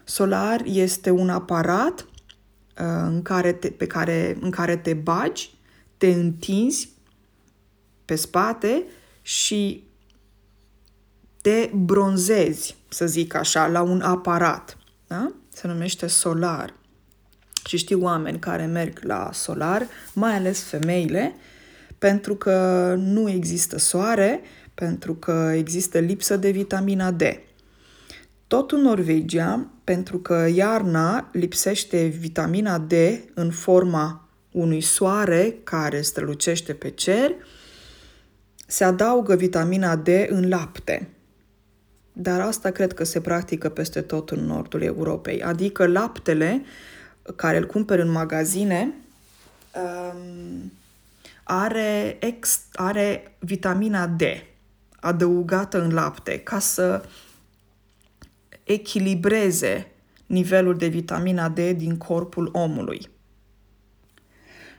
Solar 0.03 0.61
este 0.65 1.09
un 1.09 1.29
aparat 1.29 2.05
Uh, 2.05 2.10
în 2.83 3.21
care 3.21 3.51
te, 3.51 3.69
pe 3.69 3.87
care, 3.87 4.37
în 4.41 4.49
care 4.49 4.77
te 4.77 4.93
bagi, 4.93 5.53
te 5.97 6.07
întinzi 6.07 6.89
pe 8.05 8.15
spate 8.15 8.83
și 9.21 9.83
te 11.41 11.69
bronzezi, 11.73 12.75
să 12.89 13.05
zic 13.05 13.33
așa, 13.33 13.67
la 13.67 13.81
un 13.81 14.01
aparat. 14.01 14.77
Da? 15.07 15.31
se 15.53 15.67
numește 15.67 16.07
solar. 16.07 16.73
Și 17.65 17.77
știu 17.77 18.01
oameni 18.01 18.39
care 18.39 18.65
merg 18.65 18.99
la 19.03 19.29
solar, 19.33 19.87
mai 20.13 20.35
ales 20.35 20.63
femeile, 20.63 21.35
pentru 21.97 22.35
că 22.35 22.95
nu 22.97 23.29
există 23.29 23.77
soare, 23.77 24.41
pentru 24.73 25.15
că 25.15 25.51
există 25.55 25.99
lipsă 25.99 26.37
de 26.37 26.49
vitamina 26.49 27.11
D. 27.11 27.21
Tot 28.47 28.71
în 28.71 28.81
Norvegia, 28.81 29.67
pentru 29.91 30.19
că 30.19 30.47
iarna 30.53 31.29
lipsește 31.31 32.05
vitamina 32.05 32.77
D 32.77 32.93
în 33.33 33.51
forma 33.51 34.29
unui 34.51 34.81
soare 34.81 35.55
care 35.63 36.01
strălucește 36.01 36.73
pe 36.73 36.89
cer, 36.89 37.31
se 38.67 38.83
adaugă 38.83 39.35
vitamina 39.35 39.95
D 39.95 40.07
în 40.27 40.49
lapte. 40.49 41.09
Dar 42.13 42.39
asta 42.39 42.69
cred 42.69 42.93
că 42.93 43.03
se 43.03 43.21
practică 43.21 43.69
peste 43.69 44.01
tot 44.01 44.29
în 44.29 44.45
nordul 44.45 44.81
Europei. 44.81 45.43
Adică 45.43 45.87
laptele 45.87 46.63
care 47.35 47.57
îl 47.57 47.65
cumperi 47.65 48.01
în 48.01 48.11
magazine 48.11 48.93
um, 49.75 50.71
are, 51.43 52.17
ex, 52.19 52.61
are 52.73 53.35
vitamina 53.39 54.07
D 54.07 54.21
adăugată 54.99 55.81
în 55.81 55.93
lapte 55.93 56.39
ca 56.39 56.59
să 56.59 57.03
echilibreze 58.71 59.91
nivelul 60.25 60.77
de 60.77 60.87
vitamina 60.87 61.49
D 61.49 61.59
din 61.59 61.97
corpul 61.97 62.49
omului. 62.51 63.09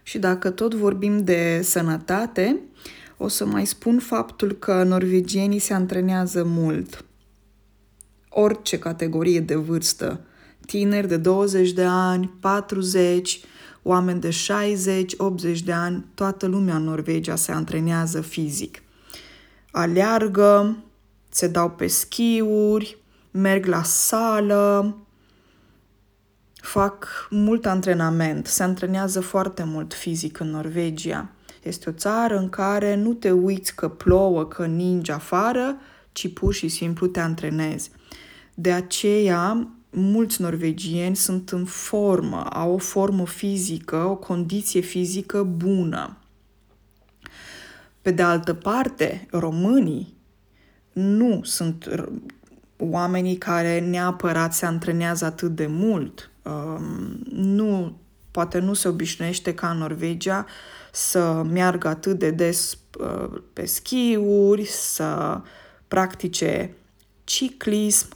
Și 0.03 0.19
dacă 0.19 0.51
tot 0.51 0.75
vorbim 0.75 1.25
de 1.25 1.61
sănătate, 1.63 2.61
o 3.17 3.29
să 3.29 3.47
mai 3.47 3.67
spun 3.67 3.99
faptul 3.99 4.53
că 4.53 4.83
norvegienii 4.83 5.59
se 5.59 5.75
antrenează 5.75 6.45
mult. 6.45 7.05
Orice 8.29 8.79
categorie 8.79 9.41
de 9.41 9.55
vârstă, 9.55 10.21
tineri 10.67 11.09
de 11.09 11.17
20 11.17 11.73
de 11.73 11.85
ani, 11.85 12.35
40, 12.41 13.41
oameni 13.83 14.21
de 14.21 14.31
60, 14.31 15.15
80 15.17 15.63
de 15.63 15.73
ani, 15.73 16.05
toată 16.15 16.47
lumea 16.47 16.77
în 16.77 16.83
Norvegia 16.83 17.37
se 17.37 17.53
antrenează 17.53 18.21
fizic. 18.21 18.83
Aleargă, 19.71 20.77
se 21.29 21.49
dau 21.49 21.71
pe 21.71 21.87
schiuri, 21.87 23.02
merg 23.33 23.67
la 23.67 23.83
sală, 23.83 24.97
fac 26.55 27.07
mult 27.31 27.67
antrenament, 27.67 28.47
se 28.47 28.63
antrenează 28.63 29.21
foarte 29.21 29.65
mult 29.65 29.95
fizic 29.95 30.39
în 30.39 30.51
Norvegia. 30.51 31.31
Este 31.63 31.89
o 31.89 31.93
țară 31.93 32.39
în 32.39 32.49
care 32.49 32.95
nu 32.95 33.13
te 33.13 33.31
uiți 33.31 33.75
că 33.75 33.89
plouă, 33.89 34.45
că 34.45 34.67
ninge 34.67 35.13
afară, 35.13 35.77
ci 36.13 36.33
pur 36.33 36.55
și 36.55 36.69
simplu 36.69 37.07
te 37.07 37.21
antrenezi. 37.21 37.91
De 38.55 38.73
aceea, 38.73 39.69
mulți 39.91 40.43
norvegieni 40.43 41.17
sunt 41.17 41.51
în 41.51 41.65
formă, 41.65 42.43
au 42.43 42.73
o 42.73 42.79
formă 42.79 43.27
fizică, 43.27 43.97
o 43.97 44.17
condiție 44.17 44.81
fizică 44.81 45.43
bună. 45.43 46.17
Pe 48.03 48.11
de 48.11 48.23
altă 48.23 48.55
parte, 48.55 49.27
românii 49.31 50.17
nu 50.93 51.41
sunt 51.43 52.09
oamenii 52.91 53.37
care 53.37 53.81
neapărat 53.81 54.55
se 54.55 54.67
antrenează 54.67 55.25
atât 55.25 55.55
de 55.55 55.67
mult. 55.67 56.31
Um, 56.43 57.23
nu, 57.31 57.97
poate 58.31 58.59
nu 58.59 58.75
se 58.75 58.89
obișnuiește 58.89 59.55
ca 59.55 59.71
în 59.71 59.79
Norvegia 59.79 60.47
să 60.93 61.43
meargă 61.51 61.89
atât 61.89 62.19
de 62.19 62.31
des 62.31 62.79
uh, 63.01 63.43
pe 63.53 63.67
schiuri, 63.67 64.65
să 64.65 65.41
practice 65.89 66.75
ciclism. 67.25 68.09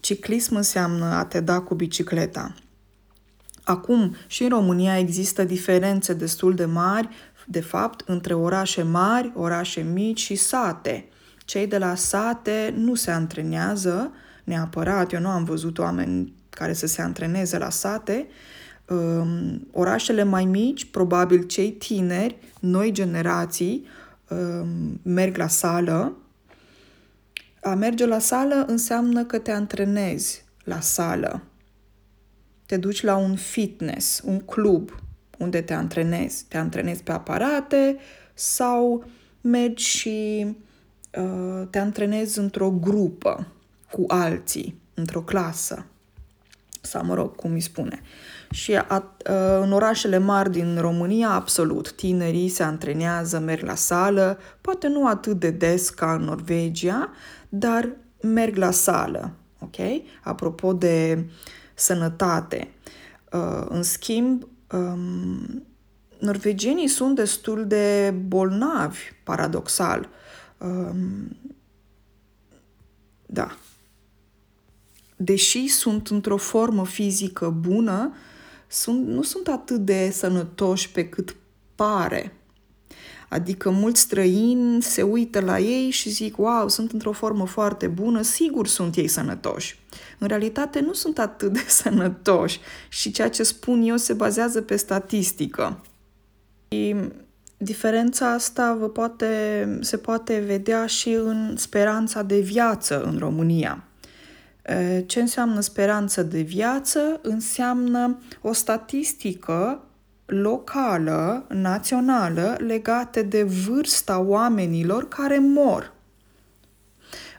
Ciclism 0.00 0.56
înseamnă 0.56 1.04
a 1.04 1.24
te 1.24 1.40
da 1.40 1.60
cu 1.60 1.74
bicicleta. 1.74 2.54
Acum, 3.64 4.16
și 4.26 4.42
în 4.42 4.48
România 4.48 4.98
există 4.98 5.44
diferențe 5.44 6.14
destul 6.14 6.54
de 6.54 6.64
mari, 6.64 7.08
de 7.46 7.60
fapt, 7.60 8.08
între 8.08 8.34
orașe 8.34 8.82
mari, 8.82 9.32
orașe 9.34 9.80
mici 9.80 10.20
și 10.20 10.34
sate. 10.34 11.08
Cei 11.52 11.66
de 11.66 11.78
la 11.78 11.94
sate 11.94 12.74
nu 12.76 12.94
se 12.94 13.10
antrenează 13.10 14.12
neapărat, 14.44 15.12
eu 15.12 15.20
nu 15.20 15.28
am 15.28 15.44
văzut 15.44 15.78
oameni 15.78 16.32
care 16.50 16.72
să 16.72 16.86
se 16.86 17.02
antreneze 17.02 17.58
la 17.58 17.70
sate. 17.70 18.26
Um, 18.88 19.68
orașele 19.72 20.22
mai 20.22 20.44
mici, 20.44 20.84
probabil 20.84 21.42
cei 21.42 21.72
tineri, 21.72 22.38
noi 22.60 22.92
generații, 22.92 23.86
um, 24.28 25.00
merg 25.02 25.36
la 25.36 25.48
sală. 25.48 26.16
A 27.62 27.74
merge 27.74 28.06
la 28.06 28.18
sală 28.18 28.64
înseamnă 28.66 29.24
că 29.24 29.38
te 29.38 29.50
antrenezi 29.50 30.44
la 30.64 30.80
sală. 30.80 31.42
Te 32.66 32.76
duci 32.76 33.02
la 33.02 33.16
un 33.16 33.36
fitness, 33.36 34.22
un 34.24 34.38
club 34.38 35.02
unde 35.38 35.60
te 35.60 35.74
antrenezi. 35.74 36.44
Te 36.48 36.56
antrenezi 36.56 37.02
pe 37.02 37.12
aparate 37.12 37.96
sau 38.34 39.04
mergi 39.40 39.84
și 39.84 40.46
uh, 40.46 40.70
te 41.70 41.78
antrenezi 41.78 42.38
într-o 42.38 42.70
grupă 42.70 43.46
cu 43.90 44.04
alții, 44.08 44.80
într-o 44.94 45.22
clasă 45.22 45.86
sau 46.82 47.04
mă 47.04 47.14
rog, 47.14 47.36
cum 47.36 47.52
îi 47.52 47.60
spune. 47.60 48.02
Și 48.50 48.74
a, 48.74 48.86
a, 48.88 49.12
în 49.60 49.72
orașele 49.72 50.18
mari 50.18 50.50
din 50.50 50.78
România, 50.80 51.30
absolut, 51.30 51.92
tinerii 51.92 52.48
se 52.48 52.62
antrenează, 52.62 53.38
merg 53.38 53.64
la 53.64 53.74
sală, 53.74 54.38
poate 54.60 54.88
nu 54.88 55.06
atât 55.06 55.38
de 55.40 55.50
des 55.50 55.90
ca 55.90 56.14
în 56.14 56.22
Norvegia, 56.22 57.10
dar 57.48 57.88
merg 58.20 58.56
la 58.56 58.70
sală, 58.70 59.32
ok? 59.58 59.76
Apropo 60.22 60.72
de 60.72 61.24
sănătate. 61.74 62.68
Uh, 63.32 63.66
în 63.68 63.82
schimb, 63.82 64.46
um, 64.72 65.64
norvegienii 66.18 66.88
sunt 66.88 67.14
destul 67.14 67.66
de 67.66 68.14
bolnavi, 68.26 68.98
paradoxal. 69.24 70.08
Um, 70.64 71.36
da, 73.26 73.56
deși 75.16 75.68
sunt 75.68 76.08
într-o 76.08 76.36
formă 76.36 76.86
fizică 76.86 77.48
bună, 77.48 78.14
sunt, 78.66 79.06
nu 79.06 79.22
sunt 79.22 79.48
atât 79.48 79.84
de 79.84 80.10
sănătoși 80.10 80.90
pe 80.90 81.08
cât 81.08 81.36
pare. 81.74 82.36
Adică 83.28 83.70
mulți 83.70 84.00
străini 84.00 84.82
se 84.82 85.02
uită 85.02 85.40
la 85.40 85.58
ei 85.58 85.90
și 85.90 86.10
zic, 86.10 86.38
wow, 86.38 86.68
sunt 86.68 86.92
într-o 86.92 87.12
formă 87.12 87.46
foarte 87.46 87.86
bună, 87.86 88.22
sigur 88.22 88.66
sunt 88.66 88.96
ei 88.96 89.08
sănătoși. 89.08 89.78
În 90.18 90.28
realitate 90.28 90.80
nu 90.80 90.92
sunt 90.92 91.18
atât 91.18 91.52
de 91.52 91.64
sănătoși 91.82 92.60
și 92.88 93.10
ceea 93.10 93.30
ce 93.30 93.42
spun 93.42 93.82
eu 93.82 93.96
se 93.96 94.12
bazează 94.12 94.62
pe 94.62 94.76
statistică. 94.76 95.84
Și 96.68 96.94
diferența 97.62 98.32
asta 98.32 98.74
vă 98.74 98.88
poate, 98.88 99.66
se 99.80 99.96
poate 99.96 100.42
vedea 100.46 100.86
și 100.86 101.12
în 101.12 101.56
speranța 101.56 102.22
de 102.22 102.40
viață 102.40 103.02
în 103.02 103.18
România. 103.18 103.84
Ce 105.06 105.20
înseamnă 105.20 105.60
speranță 105.60 106.22
de 106.22 106.40
viață? 106.40 107.20
Înseamnă 107.22 108.18
o 108.40 108.52
statistică 108.52 109.82
locală, 110.26 111.46
națională, 111.48 112.56
legate 112.58 113.22
de 113.22 113.42
vârsta 113.42 114.20
oamenilor 114.20 115.08
care 115.08 115.38
mor. 115.38 115.92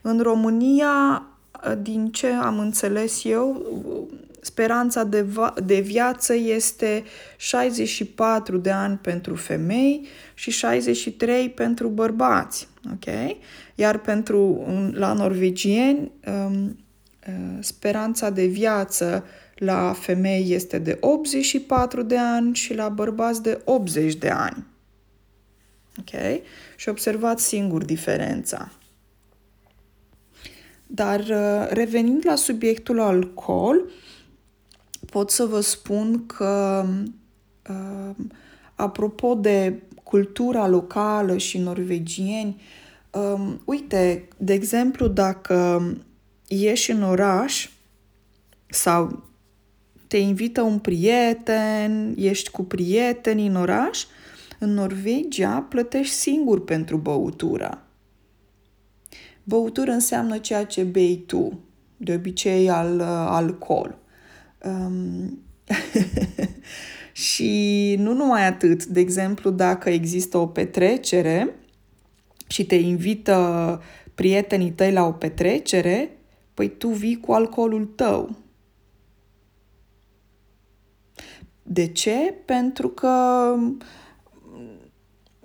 În 0.01 0.19
România, 0.19 1.25
din 1.81 2.11
ce 2.11 2.27
am 2.27 2.59
înțeles 2.59 3.23
eu, 3.23 3.65
speranța 4.43 5.03
de, 5.03 5.25
de 5.63 5.79
viață 5.79 6.33
este 6.33 7.03
64 7.37 8.57
de 8.57 8.71
ani 8.71 8.97
pentru 8.97 9.35
femei 9.35 10.07
și 10.33 10.51
63 10.51 11.49
pentru 11.49 11.87
bărbați. 11.87 12.67
Ok? 12.93 13.35
Iar 13.75 13.97
pentru 13.97 14.65
la 14.93 15.13
norvegieni, 15.13 16.11
um, 16.45 16.77
Uh, 17.27 17.57
speranța 17.59 18.29
de 18.29 18.45
viață 18.45 19.25
la 19.55 19.93
femei 19.93 20.51
este 20.51 20.77
de 20.79 20.97
84 20.99 22.01
de 22.01 22.17
ani 22.17 22.55
și 22.55 22.73
la 22.73 22.89
bărbați 22.89 23.41
de 23.41 23.61
80 23.63 24.15
de 24.15 24.29
ani. 24.29 24.65
Ok? 25.99 26.41
Și 26.75 26.89
observați 26.89 27.45
singur 27.45 27.85
diferența. 27.85 28.71
Dar 30.87 31.19
uh, 31.19 31.67
revenind 31.69 32.23
la 32.25 32.35
subiectul 32.35 32.99
alcool, 32.99 33.89
pot 35.13 35.29
să 35.29 35.45
vă 35.45 35.59
spun 35.59 36.25
că, 36.25 36.85
uh, 37.69 38.15
apropo 38.75 39.33
de 39.33 39.81
cultura 40.03 40.67
locală 40.67 41.37
și 41.37 41.57
norvegieni, 41.57 42.61
um, 43.11 43.61
uite, 43.65 44.27
de 44.37 44.53
exemplu, 44.53 45.07
dacă 45.07 45.83
ieși 46.47 46.91
în 46.91 47.03
oraș 47.03 47.69
sau 48.67 49.23
te 50.07 50.17
invită 50.17 50.61
un 50.61 50.79
prieten, 50.79 52.13
ești 52.17 52.49
cu 52.49 52.63
prieteni 52.63 53.47
în 53.47 53.55
oraș, 53.55 54.05
în 54.59 54.73
Norvegia 54.73 55.65
plătești 55.69 56.15
singur 56.15 56.63
pentru 56.63 56.97
băutură. 56.97 57.87
Băutură 59.43 59.91
înseamnă 59.91 60.37
ceea 60.37 60.65
ce 60.65 60.83
bei 60.83 61.23
tu. 61.25 61.59
de 61.97 62.13
obicei 62.13 62.69
al 62.69 62.95
uh, 62.99 63.05
alcool. 63.07 64.01
Um, 64.63 65.39
și 67.11 67.95
nu 67.99 68.13
numai 68.13 68.47
atât, 68.47 68.85
de 68.85 68.99
exemplu, 68.99 69.49
dacă 69.49 69.89
există 69.89 70.37
o 70.37 70.47
petrecere 70.47 71.55
și 72.47 72.65
te 72.65 72.75
invită 72.75 73.81
prietenii 74.15 74.71
tăi 74.71 74.91
la 74.91 75.05
o 75.05 75.11
petrecere, 75.11 76.17
păi 76.53 76.69
tu 76.77 76.87
vii 76.87 77.19
cu 77.19 77.31
alcoolul 77.31 77.85
tău. 77.85 78.35
De 81.63 81.87
ce? 81.87 82.33
Pentru 82.45 82.89
că 82.89 83.09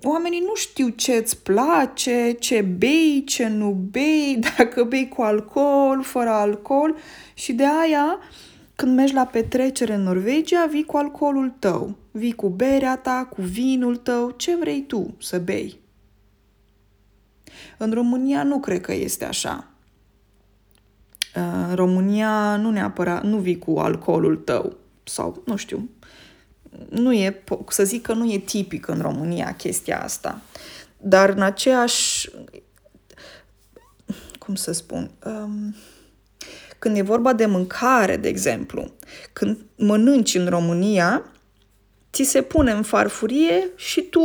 oamenii 0.03 0.39
nu 0.39 0.55
știu 0.55 0.89
ce 0.89 1.13
îți 1.13 1.41
place, 1.41 2.35
ce 2.39 2.61
bei, 2.61 3.23
ce 3.25 3.47
nu 3.47 3.71
bei, 3.71 4.39
dacă 4.57 4.83
bei 4.83 5.07
cu 5.07 5.21
alcool, 5.21 6.03
fără 6.03 6.29
alcool 6.29 6.95
și 7.33 7.53
de 7.53 7.65
aia 7.65 8.19
când 8.79 8.95
mergi 8.95 9.13
la 9.13 9.25
petrecere 9.25 9.93
în 9.93 10.01
Norvegia, 10.01 10.65
vii 10.65 10.85
cu 10.85 10.97
alcoolul 10.97 11.53
tău, 11.59 11.97
vii 12.11 12.33
cu 12.33 12.49
berea 12.49 12.97
ta, 12.97 13.27
cu 13.29 13.41
vinul 13.41 13.95
tău, 13.95 14.31
ce 14.31 14.55
vrei 14.55 14.81
tu 14.81 15.15
să 15.19 15.39
bei. 15.39 15.79
În 17.77 17.91
România 17.91 18.43
nu 18.43 18.59
cred 18.59 18.81
că 18.81 18.93
este 18.93 19.25
așa. 19.25 19.67
În 21.33 21.75
România 21.75 22.55
nu 22.55 22.71
neapărat, 22.71 23.23
nu 23.23 23.37
vii 23.37 23.57
cu 23.57 23.79
alcoolul 23.79 24.35
tău 24.35 24.77
sau, 25.03 25.41
nu 25.45 25.55
știu, 25.55 25.89
nu 26.89 27.13
e, 27.13 27.43
să 27.67 27.83
zic 27.83 28.01
că 28.01 28.13
nu 28.13 28.31
e 28.31 28.37
tipic 28.37 28.87
în 28.87 29.01
România 29.01 29.55
chestia 29.55 30.03
asta. 30.03 30.41
Dar 30.97 31.29
în 31.29 31.41
aceeași, 31.41 32.29
cum 34.37 34.55
să 34.55 34.71
spun, 34.71 35.11
um, 35.25 35.75
când 36.79 36.97
e 36.97 37.01
vorba 37.01 37.33
de 37.33 37.45
mâncare, 37.45 38.17
de 38.17 38.27
exemplu, 38.27 38.91
când 39.33 39.57
mănânci 39.75 40.35
în 40.35 40.47
România, 40.47 41.31
ți 42.13 42.23
se 42.23 42.41
pune 42.41 42.71
în 42.71 42.83
farfurie 42.83 43.69
și 43.75 44.01
tu 44.01 44.21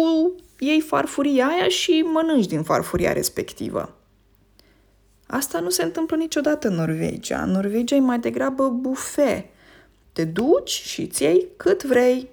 iei 0.58 0.80
farfuria 0.80 1.46
aia 1.46 1.68
și 1.68 2.04
mănânci 2.12 2.46
din 2.46 2.62
farfuria 2.62 3.12
respectivă. 3.12 3.96
Asta 5.26 5.60
nu 5.60 5.70
se 5.70 5.82
întâmplă 5.82 6.16
niciodată 6.16 6.68
în 6.68 6.74
Norvegia. 6.74 7.42
În 7.42 7.50
Norvegia 7.50 7.94
e 7.94 8.00
mai 8.00 8.18
degrabă 8.18 8.68
buffet. 8.68 9.44
Te 10.12 10.24
duci 10.24 10.70
și 10.70 11.00
îți 11.00 11.22
iei 11.22 11.46
cât 11.56 11.84
vrei. 11.84 12.28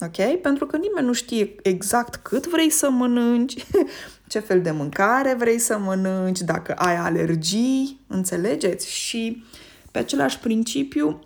Ok? 0.00 0.40
Pentru 0.40 0.66
că 0.66 0.76
nimeni 0.76 1.06
nu 1.06 1.12
știe 1.12 1.54
exact 1.62 2.16
cât 2.16 2.46
vrei 2.46 2.70
să 2.70 2.90
mănânci, 2.90 3.66
ce 4.28 4.38
fel 4.38 4.62
de 4.62 4.70
mâncare 4.70 5.34
vrei 5.34 5.58
să 5.58 5.78
mănânci, 5.78 6.40
dacă 6.40 6.74
ai 6.74 6.96
alergii, 6.96 8.00
înțelegeți? 8.06 8.92
Și 8.92 9.44
pe 9.90 9.98
același 9.98 10.38
principiu, 10.38 11.20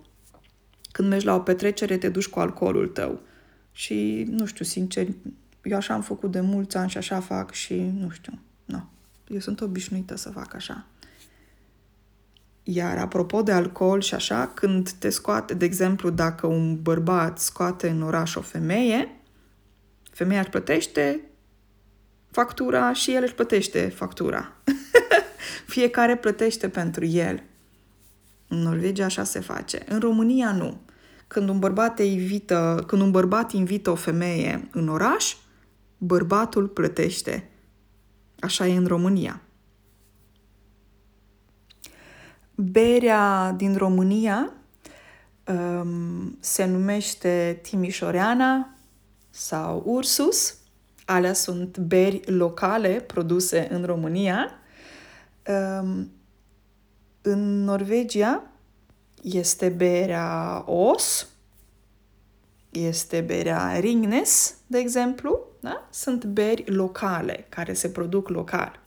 când 0.91 1.09
mergi 1.09 1.25
la 1.25 1.35
o 1.35 1.39
petrecere, 1.39 1.97
te 1.97 2.09
duci 2.09 2.27
cu 2.27 2.39
alcoolul 2.39 2.87
tău. 2.87 3.21
Și, 3.71 4.25
nu 4.29 4.45
știu, 4.45 4.65
sincer, 4.65 5.07
eu 5.63 5.77
așa 5.77 5.93
am 5.93 6.01
făcut 6.01 6.31
de 6.31 6.41
mulți 6.41 6.77
ani 6.77 6.89
și 6.89 6.97
așa 6.97 7.19
fac 7.19 7.51
și, 7.51 7.73
nu 7.99 8.09
știu, 8.09 8.39
nu. 8.65 8.89
Eu 9.27 9.39
sunt 9.39 9.61
obișnuită 9.61 10.15
să 10.15 10.29
fac 10.29 10.53
așa. 10.53 10.85
Iar 12.63 12.97
apropo 12.97 13.41
de 13.41 13.51
alcool 13.51 14.01
și 14.01 14.13
așa, 14.13 14.51
când 14.53 14.89
te 14.89 15.09
scoate, 15.09 15.53
de 15.53 15.65
exemplu, 15.65 16.09
dacă 16.09 16.47
un 16.47 16.81
bărbat 16.81 17.39
scoate 17.39 17.89
în 17.89 18.01
oraș 18.01 18.35
o 18.35 18.41
femeie, 18.41 19.19
femeia 20.11 20.39
își 20.39 20.49
plătește 20.49 21.19
factura 22.31 22.93
și 22.93 23.13
el 23.13 23.23
își 23.23 23.33
plătește 23.33 23.89
factura. 23.95 24.53
Fiecare 25.67 26.17
plătește 26.17 26.69
pentru 26.69 27.05
el. 27.05 27.43
În 28.47 28.57
Norvegia 28.57 29.05
așa 29.05 29.23
se 29.23 29.39
face. 29.39 29.83
În 29.87 29.99
România 29.99 30.51
nu. 30.51 30.81
Când 31.27 31.49
un 31.49 31.59
bărbat 31.59 31.99
invită, 31.99 32.83
când 32.87 33.01
un 33.01 33.11
bărbat 33.11 33.51
invită 33.51 33.89
o 33.89 33.95
femeie 33.95 34.67
în 34.71 34.87
oraș, 34.87 35.35
bărbatul 35.97 36.67
plătește. 36.67 37.49
Așa 38.39 38.67
e 38.67 38.75
în 38.75 38.85
România. 38.85 39.41
Berea 42.55 43.53
din 43.57 43.75
România 43.75 44.53
um, 45.47 46.37
se 46.39 46.65
numește 46.65 47.59
Timișoreana 47.61 48.77
sau 49.29 49.83
Ursus. 49.85 50.57
Alea 51.05 51.33
sunt 51.33 51.77
beri 51.77 52.31
locale 52.31 52.89
produse 52.89 53.67
în 53.71 53.83
România. 53.83 54.51
Um, 55.81 56.11
în 57.21 57.63
Norvegia 57.63 58.43
este 59.21 59.69
berea 59.69 60.63
Os, 60.71 61.27
este 62.69 63.21
berea 63.21 63.79
Ringnes, 63.79 64.55
de 64.67 64.77
exemplu. 64.77 65.39
Da? 65.59 65.87
Sunt 65.91 66.25
beri 66.25 66.63
locale 66.71 67.45
care 67.49 67.73
se 67.73 67.89
produc 67.89 68.29
local. 68.29 68.82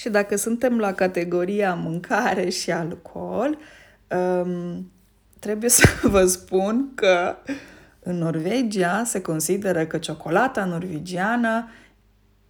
Și 0.00 0.08
dacă 0.08 0.36
suntem 0.36 0.78
la 0.78 0.92
categoria 0.92 1.74
mâncare 1.74 2.48
și 2.48 2.70
alcool, 2.70 3.58
um, 4.08 4.92
trebuie 5.38 5.70
să 5.78 5.86
vă 6.02 6.26
spun 6.26 6.94
că 6.94 7.36
în 8.02 8.18
Norvegia 8.18 9.02
se 9.04 9.22
consideră 9.22 9.86
că 9.86 9.98
ciocolata 9.98 10.64
norvegiană 10.64 11.68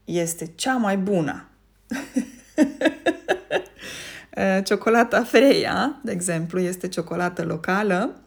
este 0.05 0.53
cea 0.55 0.77
mai 0.77 0.97
bună. 0.97 1.49
Ciocolata 4.65 5.23
Freia, 5.23 6.01
de 6.03 6.13
exemplu, 6.13 6.61
este 6.61 6.89
ciocolată 6.89 7.45
locală, 7.45 8.21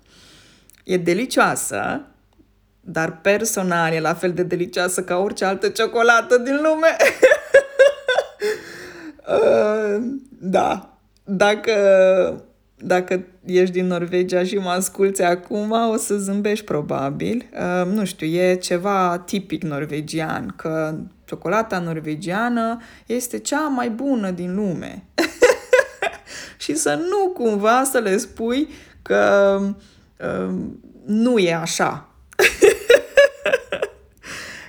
e 0.84 0.98
delicioasă, 0.98 2.06
dar 2.80 3.22
personal 3.22 3.94
e 3.94 4.00
la 4.00 4.14
fel 4.14 4.34
de 4.34 4.44
delicioasă 4.44 5.04
ca 5.04 5.18
orice 5.18 5.46
altă 5.46 5.70
ciocolată 5.70 6.38
din 6.38 6.56
lume. 6.56 6.96
Uh, 9.28 10.04
da. 10.40 10.98
Dacă, 11.24 11.74
dacă 12.78 13.26
ești 13.46 13.74
din 13.74 13.88
Norvegia 13.88 14.44
și 14.44 14.56
mă 14.56 14.70
asculți 14.70 15.22
acum, 15.22 15.72
o 15.92 15.98
să 15.98 16.18
zâmbești 16.18 16.66
probabil. 16.66 17.46
Uh, 17.54 17.92
nu 17.92 18.06
știu, 18.06 18.28
e 18.28 18.56
ceva 18.56 19.24
tipic 19.26 19.64
norvegian, 19.64 20.54
că 20.56 20.96
ciocolata 21.26 21.80
norvegiană 21.80 22.78
este 23.06 23.40
cea 23.40 23.68
mai 23.68 23.90
bună 23.90 24.32
din 24.32 24.56
lume. 24.56 25.04
și 26.64 26.76
să 26.76 27.00
nu 27.10 27.30
cumva 27.30 27.84
să 27.84 27.98
le 27.98 28.18
spui 28.18 28.68
că 29.02 29.60
uh, 30.20 30.56
nu 31.06 31.38
e 31.38 31.54
așa. 31.56 32.13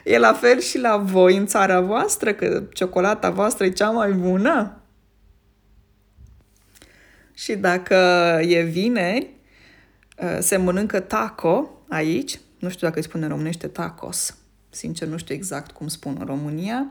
E 0.05 0.19
la 0.19 0.33
fel 0.33 0.61
și 0.61 0.79
la 0.79 0.97
voi 0.97 1.37
în 1.37 1.47
țara 1.47 1.81
voastră, 1.81 2.33
că 2.33 2.63
ciocolata 2.73 3.31
voastră 3.31 3.65
e 3.65 3.71
cea 3.71 3.91
mai 3.91 4.13
bună? 4.13 4.79
Și 7.35 7.55
dacă 7.55 7.95
e 8.43 8.63
vineri, 8.63 9.31
ă, 10.37 10.41
se 10.41 10.57
mănâncă 10.57 11.01
taco 11.01 11.71
aici, 11.89 12.39
nu 12.59 12.69
știu 12.69 12.87
dacă 12.87 12.99
îi 12.99 13.05
spune 13.05 13.25
în 13.25 13.31
românește 13.31 13.67
tacos, 13.67 14.37
sincer 14.71 15.09
nu 15.09 15.17
știu 15.17 15.35
exact 15.35 15.71
cum 15.71 15.89
spun 15.89 16.17
în 16.19 16.27
România, 16.27 16.87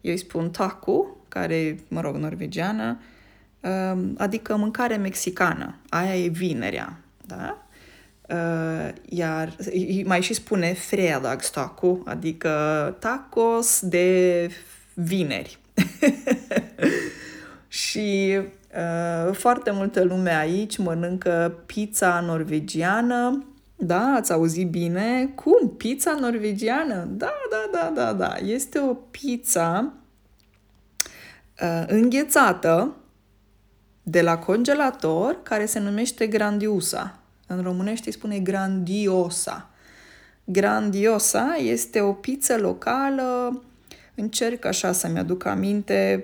eu 0.00 0.12
îi 0.12 0.18
spun 0.18 0.50
taco, 0.50 1.06
care 1.28 1.78
mă 1.88 2.00
rog, 2.00 2.16
norvegiană, 2.16 3.00
ă, 3.64 3.98
adică 4.16 4.56
mâncare 4.56 4.96
mexicană, 4.96 5.76
aia 5.88 6.16
e 6.16 6.28
vinerea, 6.28 7.00
da? 7.26 7.66
Uh, 8.30 8.88
iar 9.08 9.56
mai 10.04 10.20
și 10.20 10.34
spune 10.34 10.72
fredagstaco, 10.72 11.98
adică 12.04 12.50
tacos 12.98 13.80
de 13.82 14.50
vineri. 14.94 15.58
și 17.68 18.38
uh, 18.74 19.34
foarte 19.34 19.70
multă 19.70 20.04
lume 20.04 20.34
aici 20.34 20.78
mănâncă 20.78 21.62
pizza 21.66 22.20
norvegiană. 22.20 23.44
Da, 23.76 24.14
ați 24.16 24.32
auzit 24.32 24.70
bine? 24.70 25.32
Cum? 25.34 25.68
Pizza 25.76 26.16
norvegiană? 26.20 27.08
Da, 27.10 27.32
da, 27.50 27.78
da, 27.78 27.92
da, 27.94 28.12
da. 28.12 28.36
Este 28.44 28.78
o 28.78 28.94
pizza 28.94 29.92
uh, 31.62 31.84
înghețată 31.86 32.94
de 34.02 34.22
la 34.22 34.38
congelator 34.38 35.38
care 35.42 35.66
se 35.66 35.78
numește 35.78 36.26
grandiusa. 36.26 37.19
În 37.52 37.62
românește 37.62 38.06
îi 38.06 38.12
spune 38.12 38.38
grandiosa. 38.38 39.70
Grandiosa 40.44 41.56
este 41.58 42.00
o 42.00 42.12
pizza 42.12 42.56
locală, 42.56 43.62
încerc 44.14 44.64
așa 44.64 44.92
să-mi 44.92 45.18
aduc 45.18 45.44
aminte, 45.44 46.22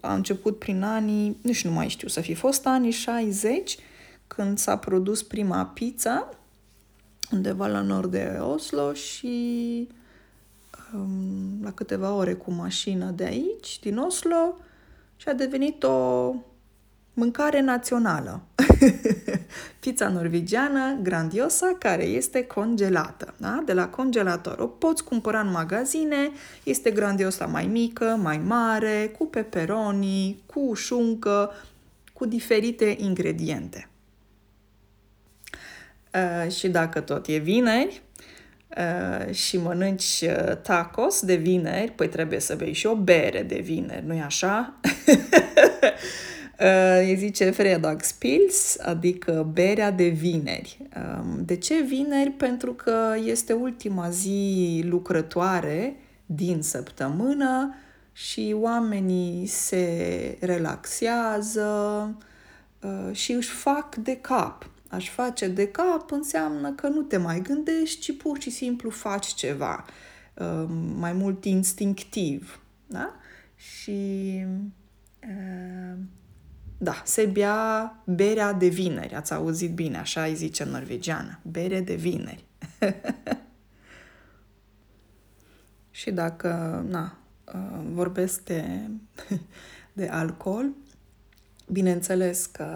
a 0.00 0.14
început 0.14 0.58
prin 0.58 0.82
anii, 0.82 1.36
nici 1.42 1.64
nu 1.64 1.70
mai 1.70 1.88
știu, 1.88 2.08
să 2.08 2.20
fi 2.20 2.34
fost 2.34 2.66
anii 2.66 2.90
60, 2.90 3.78
când 4.26 4.58
s-a 4.58 4.78
produs 4.78 5.22
prima 5.22 5.66
pizza, 5.66 6.28
undeva 7.32 7.66
la 7.66 7.80
nord 7.80 8.10
de 8.10 8.38
Oslo 8.40 8.92
și 8.92 9.88
um, 10.94 11.62
la 11.62 11.72
câteva 11.72 12.14
ore 12.14 12.34
cu 12.34 12.50
mașina 12.50 13.10
de 13.10 13.24
aici, 13.24 13.78
din 13.80 13.98
Oslo, 13.98 14.56
și 15.16 15.28
a 15.28 15.32
devenit 15.32 15.82
o 15.82 16.34
Mâncare 17.14 17.60
națională. 17.60 18.42
Pizza 19.80 20.08
norvegiană 20.08 20.98
grandiosa 21.02 21.76
care 21.78 22.04
este 22.04 22.44
congelată. 22.44 23.34
Da? 23.36 23.62
De 23.66 23.72
la 23.72 23.88
congelator. 23.88 24.58
O 24.58 24.66
poți 24.66 25.04
cumpăra 25.04 25.40
în 25.40 25.50
magazine, 25.50 26.30
este 26.62 26.90
grandiosa 26.90 27.46
mai 27.46 27.66
mică, 27.66 28.18
mai 28.22 28.38
mare, 28.38 29.14
cu 29.18 29.26
peperoni, 29.26 30.42
cu 30.46 30.74
șuncă, 30.74 31.52
cu 32.12 32.26
diferite 32.26 32.96
ingrediente. 32.98 33.88
Uh, 36.14 36.52
și 36.52 36.68
dacă 36.68 37.00
tot 37.00 37.26
e 37.26 37.36
vineri, 37.36 38.02
Uh, 38.76 39.34
și 39.34 39.58
mănânci 39.58 40.20
uh, 40.22 40.56
tacos 40.62 41.20
de 41.20 41.34
vineri, 41.34 41.90
păi 41.90 42.08
trebuie 42.08 42.40
să 42.40 42.54
bei 42.54 42.72
și 42.72 42.86
o 42.86 42.94
bere 42.94 43.42
de 43.42 43.58
vineri, 43.58 44.06
nu-i 44.06 44.20
așa? 44.20 44.74
uh, 46.60 47.06
îi 47.06 47.16
zice 47.16 47.50
Fredagspils, 47.50 48.78
adică 48.78 49.50
berea 49.52 49.90
de 49.90 50.08
vineri. 50.08 50.78
Uh, 50.96 51.24
de 51.44 51.56
ce 51.56 51.82
vineri? 51.82 52.30
Pentru 52.30 52.72
că 52.72 53.14
este 53.24 53.52
ultima 53.52 54.10
zi 54.10 54.82
lucrătoare 54.84 55.96
din 56.26 56.62
săptămână 56.62 57.74
și 58.12 58.56
oamenii 58.58 59.46
se 59.46 60.36
relaxează 60.40 61.68
uh, 62.82 63.14
și 63.16 63.32
își 63.32 63.50
fac 63.50 63.94
de 63.94 64.16
cap 64.16 64.70
aș 64.90 65.10
face 65.10 65.48
de 65.48 65.68
cap 65.68 66.10
înseamnă 66.10 66.72
că 66.72 66.88
nu 66.88 67.02
te 67.02 67.16
mai 67.16 67.40
gândești, 67.40 68.00
ci 68.00 68.16
pur 68.16 68.40
și 68.40 68.50
simplu 68.50 68.90
faci 68.90 69.26
ceva 69.26 69.84
uh, 70.34 70.64
mai 70.96 71.12
mult 71.12 71.44
instinctiv. 71.44 72.60
Da? 72.86 73.14
Și 73.56 74.40
uh, 75.22 75.98
da, 76.82 77.02
se 77.04 77.26
bea 77.26 78.02
berea 78.06 78.52
de 78.52 78.66
vineri. 78.66 79.14
Ați 79.14 79.32
auzit 79.32 79.74
bine, 79.74 79.98
așa 79.98 80.24
îi 80.24 80.34
zice 80.34 80.62
în 80.62 80.70
norvegiană. 80.70 81.38
Bere 81.42 81.80
de 81.80 81.94
vineri. 81.94 82.44
și 85.90 86.10
dacă 86.10 86.82
na, 86.88 87.18
uh, 87.54 87.80
vorbesc 87.92 88.44
de, 88.44 88.90
de 89.92 90.08
alcool, 90.08 90.70
bineînțeles 91.68 92.46
că 92.46 92.68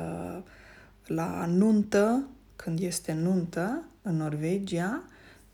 la 1.06 1.46
nuntă, 1.46 2.28
când 2.56 2.80
este 2.80 3.12
nuntă 3.12 3.84
în 4.02 4.16
Norvegia, 4.16 5.02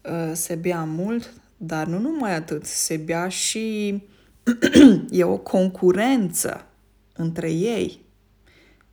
uh, 0.02 0.30
se 0.34 0.54
bea 0.54 0.84
mult, 0.84 1.32
dar 1.56 1.86
nu 1.86 1.98
numai 1.98 2.34
atât, 2.34 2.64
se 2.64 2.96
bea 2.96 3.28
și 3.28 4.02
e 5.10 5.24
o 5.24 5.38
concurență 5.38 6.66
între 7.12 7.52
ei. 7.52 8.08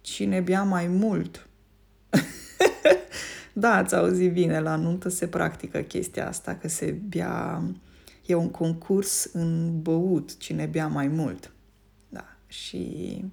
Cine 0.08 0.40
bea 0.40 0.64
mai 0.64 0.88
mult? 0.88 1.48
da, 3.54 3.74
ați 3.76 3.96
auzit 3.96 4.34
bine, 4.34 4.60
la 4.60 4.76
nuntă 4.76 5.10
se 5.10 5.28
practică 5.28 5.80
chestia 5.80 6.28
asta, 6.28 6.56
că 6.56 6.68
se 6.68 6.92
bea, 6.92 7.64
e 8.26 8.34
un 8.34 8.50
concurs 8.50 9.30
în 9.34 9.82
băut, 9.82 10.38
cine 10.38 10.66
bea 10.66 10.88
mai 10.88 11.08
mult. 11.08 11.52
Da, 12.10 12.38
și 12.48 13.24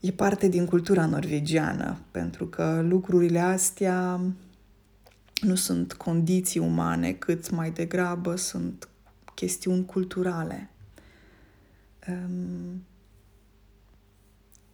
e 0.00 0.10
parte 0.10 0.48
din 0.48 0.66
cultura 0.66 1.06
norvegiană, 1.06 1.98
pentru 2.10 2.46
că 2.46 2.80
lucrurile 2.82 3.38
astea 3.38 4.20
nu 5.40 5.54
sunt 5.54 5.92
condiții 5.92 6.60
umane, 6.60 7.12
cât 7.12 7.50
mai 7.50 7.70
degrabă 7.70 8.36
sunt 8.36 8.88
chestiuni 9.34 9.84
culturale. 9.84 10.70
Um, 12.08 12.84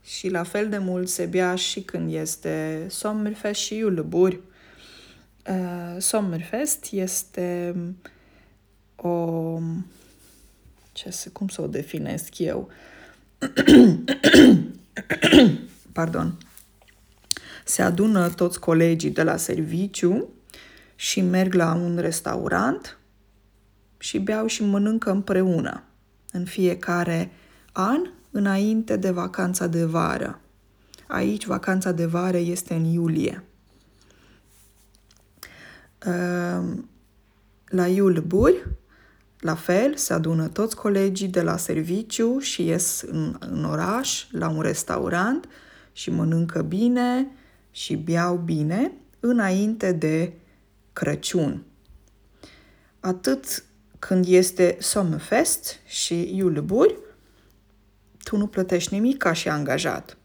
și 0.06 0.28
la 0.28 0.42
fel 0.42 0.68
de 0.68 0.78
mult 0.78 1.08
se 1.08 1.24
bea 1.24 1.54
și 1.54 1.80
când 1.80 2.12
este 2.12 2.86
Sommerfest 2.88 3.60
și 3.60 3.78
Julebur. 3.78 4.40
Uh, 5.48 5.96
Sommerfest 5.98 6.88
este 6.90 7.76
o... 8.96 9.58
Ce 10.92 11.10
să, 11.10 11.28
cum 11.28 11.48
să 11.48 11.62
o 11.62 11.66
definesc 11.66 12.38
eu? 12.38 12.68
pardon, 15.92 16.38
se 17.64 17.82
adună 17.82 18.28
toți 18.28 18.60
colegii 18.60 19.10
de 19.10 19.22
la 19.22 19.36
serviciu 19.36 20.28
și 20.94 21.20
merg 21.20 21.54
la 21.54 21.74
un 21.74 21.98
restaurant 21.98 22.98
și 23.98 24.18
beau 24.18 24.46
și 24.46 24.62
mănâncă 24.62 25.10
împreună 25.10 25.82
în 26.32 26.44
fiecare 26.44 27.30
an 27.72 28.00
înainte 28.36 28.96
de 28.96 29.10
vacanța 29.10 29.66
de 29.66 29.84
vară. 29.84 30.40
Aici 31.06 31.46
vacanța 31.46 31.92
de 31.92 32.06
vară 32.06 32.36
este 32.36 32.74
în 32.74 32.84
iulie. 32.84 33.44
Ehm, 35.98 36.88
la 37.68 37.86
Iulburi 37.86 38.66
la 39.40 39.54
fel, 39.54 39.96
se 39.96 40.12
adună 40.12 40.48
toți 40.48 40.76
colegii 40.76 41.28
de 41.28 41.42
la 41.42 41.56
serviciu 41.56 42.38
și 42.38 42.66
ies 42.66 43.04
în, 43.06 43.36
în 43.40 43.64
oraș, 43.64 44.26
la 44.30 44.48
un 44.48 44.60
restaurant 44.60 45.48
și 45.92 46.10
mănâncă 46.10 46.62
bine 46.62 47.26
și 47.70 47.96
beau 47.96 48.36
bine 48.36 48.92
înainte 49.20 49.92
de 49.92 50.32
Crăciun. 50.92 51.62
Atât 53.00 53.64
când 53.98 54.24
este 54.28 54.76
Sommerfest 54.80 55.76
și 55.86 56.36
Juleburi, 56.38 56.96
tu 58.28 58.36
nu 58.36 58.46
plătești 58.46 58.94
nimic 58.94 59.16
ca 59.16 59.32
și 59.32 59.48
angajat. 59.48 60.16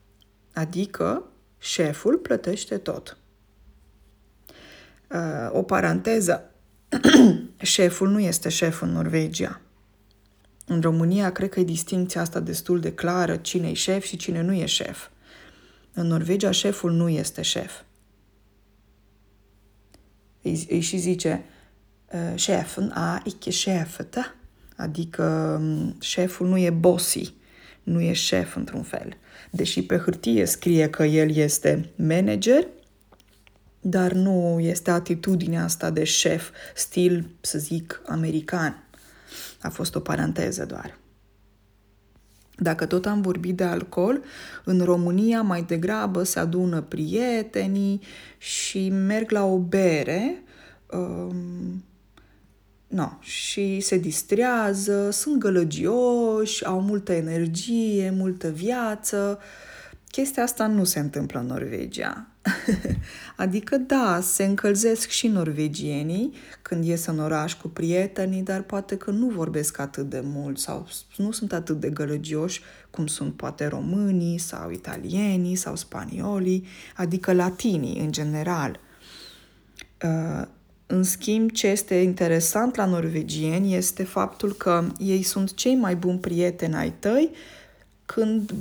Adică 0.53 1.23
șeful 1.57 2.17
plătește 2.17 2.77
tot. 2.77 3.17
Uh, 5.11 5.49
o 5.51 5.63
paranteză 5.63 6.51
șeful 7.61 8.09
nu 8.09 8.19
este 8.19 8.49
șef 8.49 8.81
în 8.81 8.89
Norvegia. 8.89 9.61
În 10.65 10.81
România, 10.81 11.31
cred 11.31 11.49
că 11.49 11.59
e 11.59 11.63
distinția 11.63 12.21
asta 12.21 12.39
destul 12.39 12.79
de 12.79 12.93
clară, 12.93 13.35
cine 13.37 13.69
e 13.69 13.73
șef 13.73 14.03
și 14.03 14.17
cine 14.17 14.41
nu 14.41 14.53
e 14.53 14.65
șef. 14.65 15.09
În 15.93 16.07
Norvegia, 16.07 16.51
șeful 16.51 16.91
nu 16.91 17.09
este 17.09 17.41
șef. 17.41 17.71
Îi, 20.41 20.67
îi 20.69 20.79
și 20.79 20.97
zice, 20.97 21.45
șeful 22.35 22.91
a 22.93 23.21
ikke 23.25 23.49
șefete, 23.49 24.35
adică 24.75 25.61
șeful 25.99 26.47
nu 26.47 26.57
e 26.57 26.69
bossy, 26.69 27.39
nu 27.83 28.01
e 28.01 28.13
șef 28.13 28.55
într-un 28.55 28.83
fel. 28.83 29.17
Deși 29.51 29.83
pe 29.83 29.97
hârtie 29.97 30.45
scrie 30.45 30.89
că 30.89 31.03
el 31.03 31.35
este 31.35 31.89
manager, 31.95 32.67
dar 33.81 34.11
nu 34.11 34.59
este 34.59 34.91
atitudinea 34.91 35.63
asta 35.63 35.89
de 35.89 36.03
șef, 36.03 36.49
stil, 36.75 37.29
să 37.41 37.57
zic, 37.57 38.01
american. 38.05 38.83
A 39.61 39.69
fost 39.69 39.95
o 39.95 39.99
paranteză 39.99 40.65
doar. 40.65 40.99
Dacă 42.57 42.85
tot 42.85 43.05
am 43.05 43.21
vorbit 43.21 43.55
de 43.55 43.63
alcool, 43.63 44.23
în 44.63 44.81
România 44.81 45.41
mai 45.41 45.63
degrabă 45.63 46.23
se 46.23 46.39
adună 46.39 46.81
prietenii 46.81 48.01
și 48.37 48.89
merg 48.89 49.31
la 49.31 49.45
o 49.45 49.57
bere 49.57 50.43
um, 50.91 51.83
no, 52.91 53.09
și 53.19 53.79
se 53.79 53.97
distrează, 53.97 55.09
sunt 55.11 55.39
gălăgioși, 55.39 56.65
au 56.65 56.81
multă 56.81 57.13
energie, 57.13 58.13
multă 58.17 58.49
viață. 58.49 59.39
Chestia 60.07 60.43
asta 60.43 60.67
nu 60.67 60.83
se 60.83 60.99
întâmplă 60.99 61.39
în 61.39 61.45
Norvegia. 61.45 62.27
adică, 63.35 63.77
da, 63.77 64.19
se 64.21 64.43
încălzesc 64.43 65.09
și 65.09 65.27
norvegienii 65.27 66.33
când 66.61 66.85
ies 66.85 67.05
în 67.05 67.19
oraș 67.19 67.53
cu 67.53 67.67
prietenii, 67.67 68.41
dar 68.41 68.61
poate 68.61 68.97
că 68.97 69.11
nu 69.11 69.27
vorbesc 69.27 69.79
atât 69.79 70.09
de 70.09 70.21
mult 70.23 70.59
sau 70.59 70.87
nu 71.17 71.31
sunt 71.31 71.53
atât 71.53 71.79
de 71.79 71.89
gălăgioși 71.89 72.61
cum 72.89 73.07
sunt 73.07 73.33
poate 73.33 73.67
românii 73.67 74.37
sau 74.37 74.69
italienii 74.69 75.55
sau 75.55 75.75
spaniolii, 75.75 76.65
adică 76.95 77.33
latinii 77.33 77.99
în 77.99 78.11
general. 78.11 78.79
Uh, 80.03 80.47
în 80.91 81.03
schimb, 81.03 81.51
ce 81.51 81.67
este 81.67 81.95
interesant 81.95 82.75
la 82.75 82.85
norvegieni 82.85 83.75
este 83.75 84.03
faptul 84.03 84.53
că 84.53 84.87
ei 84.97 85.23
sunt 85.23 85.53
cei 85.53 85.75
mai 85.75 85.95
buni 85.95 86.19
prieteni 86.19 86.75
ai 86.75 86.93
tăi 86.99 87.29
când 88.05 88.53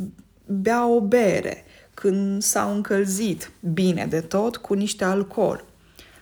bea 0.47 0.87
o 0.87 1.01
bere 1.01 1.65
când 1.95 2.43
s-au 2.43 2.75
încălzit 2.75 3.51
bine 3.73 4.07
de 4.07 4.21
tot 4.21 4.57
cu 4.57 4.75
niște 4.75 5.05
alcool. 5.05 5.65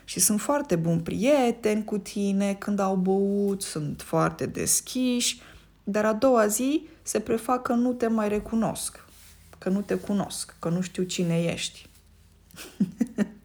Și 0.04 0.20
sunt 0.20 0.40
foarte 0.40 0.76
buni 0.76 1.00
prieteni 1.00 1.84
cu 1.84 1.98
tine 1.98 2.54
când 2.54 2.78
au 2.78 2.96
băut, 2.96 3.62
sunt 3.62 4.02
foarte 4.02 4.46
deschiși, 4.46 5.40
dar 5.84 6.04
a 6.04 6.12
doua 6.12 6.46
zi 6.46 6.88
se 7.02 7.20
prefac 7.20 7.62
că 7.62 7.72
nu 7.72 7.92
te 7.92 8.06
mai 8.06 8.28
recunosc, 8.28 9.04
că 9.58 9.68
nu 9.68 9.80
te 9.80 9.94
cunosc, 9.94 10.54
că 10.58 10.68
nu 10.68 10.80
știu 10.80 11.02
cine 11.02 11.42
ești. 11.42 11.86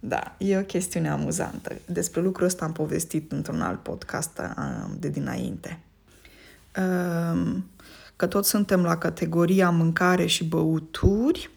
da, 0.00 0.34
e 0.38 0.58
o 0.58 0.62
chestiune 0.62 1.08
amuzantă. 1.08 1.74
Despre 1.86 2.20
lucrul 2.20 2.46
ăsta 2.46 2.64
am 2.64 2.72
povestit 2.72 3.32
într-un 3.32 3.60
alt 3.60 3.82
podcast 3.82 4.40
de 4.98 5.08
dinainte. 5.08 5.80
Um, 6.76 7.64
că 8.16 8.26
toți 8.26 8.48
suntem 8.48 8.82
la 8.82 8.98
categoria 8.98 9.70
mâncare 9.70 10.26
și 10.26 10.44
băuturi, 10.44 11.50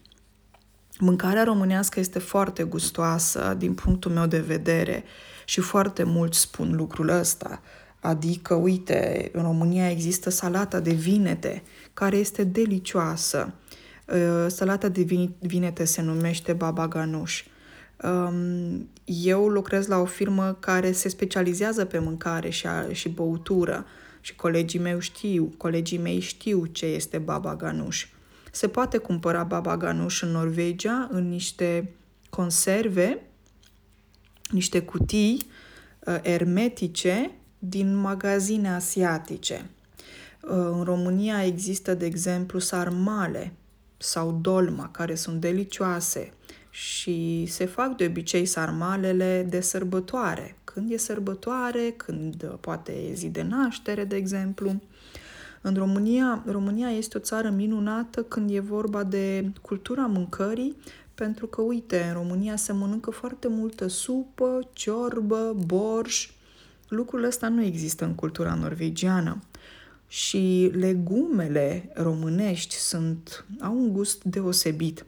mâncarea 0.98 1.44
românească 1.44 2.00
este 2.00 2.18
foarte 2.18 2.62
gustoasă 2.62 3.54
din 3.58 3.74
punctul 3.74 4.10
meu 4.10 4.26
de 4.26 4.38
vedere 4.38 5.04
și 5.44 5.60
foarte 5.60 6.02
mult 6.02 6.34
spun 6.34 6.76
lucrul 6.76 7.08
ăsta. 7.08 7.60
Adică, 8.00 8.54
uite, 8.54 9.30
în 9.32 9.42
România 9.42 9.90
există 9.90 10.30
salata 10.30 10.80
de 10.80 10.92
vinete, 10.92 11.62
care 11.94 12.16
este 12.16 12.44
delicioasă. 12.44 13.52
Uh, 14.06 14.46
salata 14.48 14.88
de 14.88 15.28
vinete 15.40 15.84
se 15.84 16.02
numește 16.02 16.52
baba 16.52 16.88
ganuș. 16.88 17.42
Um, 17.42 17.53
eu 19.04 19.48
lucrez 19.48 19.86
la 19.86 19.98
o 19.98 20.04
firmă 20.04 20.56
care 20.60 20.92
se 20.92 21.08
specializează 21.08 21.84
pe 21.84 21.98
mâncare 21.98 22.50
și, 22.50 22.66
a, 22.66 22.92
și 22.92 23.08
băutură 23.08 23.86
și 24.20 24.36
colegii 24.36 24.78
mei 24.78 25.00
știu, 25.00 25.54
colegii 25.56 25.98
mei 25.98 26.20
știu 26.20 26.66
ce 26.66 26.86
este 26.86 27.18
baba 27.18 27.56
ganuș. 27.56 28.06
Se 28.52 28.68
poate 28.68 28.98
cumpăra 28.98 29.42
baba 29.42 29.76
ganuș 29.76 30.22
în 30.22 30.30
Norvegia 30.30 31.08
în 31.10 31.28
niște 31.28 31.92
conserve, 32.30 33.22
niște 34.50 34.82
cutii 34.82 35.46
uh, 36.06 36.18
ermetice 36.22 37.30
din 37.58 37.96
magazine 37.96 38.68
asiatice. 38.68 39.70
Uh, 40.42 40.50
în 40.50 40.82
România 40.82 41.44
există, 41.44 41.94
de 41.94 42.06
exemplu, 42.06 42.58
sarmale 42.58 43.52
sau 43.96 44.38
dolma, 44.40 44.88
care 44.90 45.14
sunt 45.14 45.40
delicioase 45.40 46.32
și 46.74 47.46
se 47.48 47.64
fac 47.64 47.96
de 47.96 48.06
obicei 48.06 48.46
sarmalele 48.46 49.46
de 49.48 49.60
sărbătoare. 49.60 50.56
Când 50.64 50.90
e 50.90 50.96
sărbătoare, 50.96 51.94
când 51.96 52.42
uh, 52.42 52.54
poate 52.60 52.92
e 52.92 53.12
zi 53.12 53.28
de 53.28 53.42
naștere, 53.42 54.04
de 54.04 54.16
exemplu. 54.16 54.82
În 55.60 55.74
România, 55.74 56.42
România 56.46 56.90
este 56.90 57.16
o 57.16 57.20
țară 57.20 57.50
minunată 57.50 58.22
când 58.22 58.50
e 58.50 58.60
vorba 58.60 59.04
de 59.04 59.50
cultura 59.60 60.06
mâncării, 60.06 60.76
pentru 61.14 61.46
că, 61.46 61.62
uite, 61.62 62.04
în 62.08 62.12
România 62.12 62.56
se 62.56 62.72
mănâncă 62.72 63.10
foarte 63.10 63.48
multă 63.48 63.88
supă, 63.88 64.68
ciorbă, 64.72 65.56
borș. 65.66 66.30
Lucrul 66.88 67.24
ăsta 67.24 67.48
nu 67.48 67.62
există 67.62 68.04
în 68.04 68.14
cultura 68.14 68.54
norvegiană. 68.54 69.42
Și 70.08 70.70
legumele 70.72 71.90
românești 71.94 72.74
sunt, 72.74 73.44
au 73.60 73.76
un 73.76 73.92
gust 73.92 74.24
deosebit. 74.24 75.04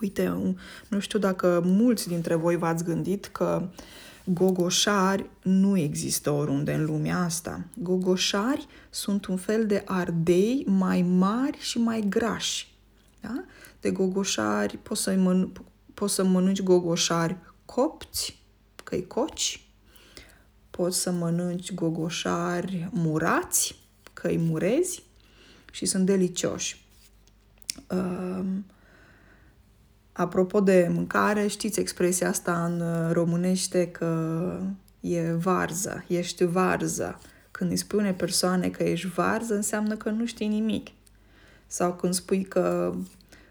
Uite, 0.00 0.54
nu 0.88 0.98
știu 0.98 1.18
dacă 1.18 1.62
mulți 1.64 2.08
dintre 2.08 2.34
voi 2.34 2.56
v-ați 2.56 2.84
gândit 2.84 3.26
că 3.26 3.68
gogoșari 4.24 5.30
nu 5.42 5.78
există 5.78 6.30
oriunde 6.30 6.72
în 6.72 6.84
lumea 6.84 7.18
asta. 7.18 7.64
Gogoșari 7.76 8.66
sunt 8.90 9.26
un 9.26 9.36
fel 9.36 9.66
de 9.66 9.82
ardei 9.86 10.64
mai 10.66 11.02
mari 11.02 11.58
și 11.60 11.78
mai 11.78 12.04
grași. 12.08 12.76
Da? 13.20 13.44
De 13.80 13.90
gogoșari 13.90 14.76
poți 14.76 15.02
să, 15.02 15.12
măn- 15.12 15.62
poți 15.94 16.14
să 16.14 16.24
mănânci 16.24 16.62
gogoșari 16.62 17.36
copți, 17.64 18.42
căi 18.84 19.06
coci, 19.06 19.68
poți 20.70 20.98
să 20.98 21.10
mănânci 21.10 21.74
gogoșari 21.74 22.88
murați, 22.92 23.78
căi 24.12 24.38
murezi 24.38 25.02
și 25.72 25.86
sunt 25.86 26.06
delicioși. 26.06 26.84
Uh, 27.90 28.44
Apropo 30.18 30.60
de 30.60 30.90
mâncare, 30.92 31.46
știți 31.46 31.80
expresia 31.80 32.28
asta 32.28 32.64
în 32.64 32.80
uh, 32.80 33.12
românește 33.12 33.88
că 33.88 34.60
e 35.00 35.32
varză, 35.32 36.04
ești 36.06 36.44
varză. 36.44 37.18
Când 37.50 37.70
îi 37.70 37.76
spui 37.76 37.98
unei 37.98 38.12
persoane 38.12 38.68
că 38.68 38.82
ești 38.82 39.08
varză, 39.08 39.54
înseamnă 39.54 39.96
că 39.96 40.10
nu 40.10 40.26
știi 40.26 40.48
nimic. 40.48 40.88
Sau 41.66 41.92
când 41.92 42.14
spui 42.14 42.42
că 42.42 42.94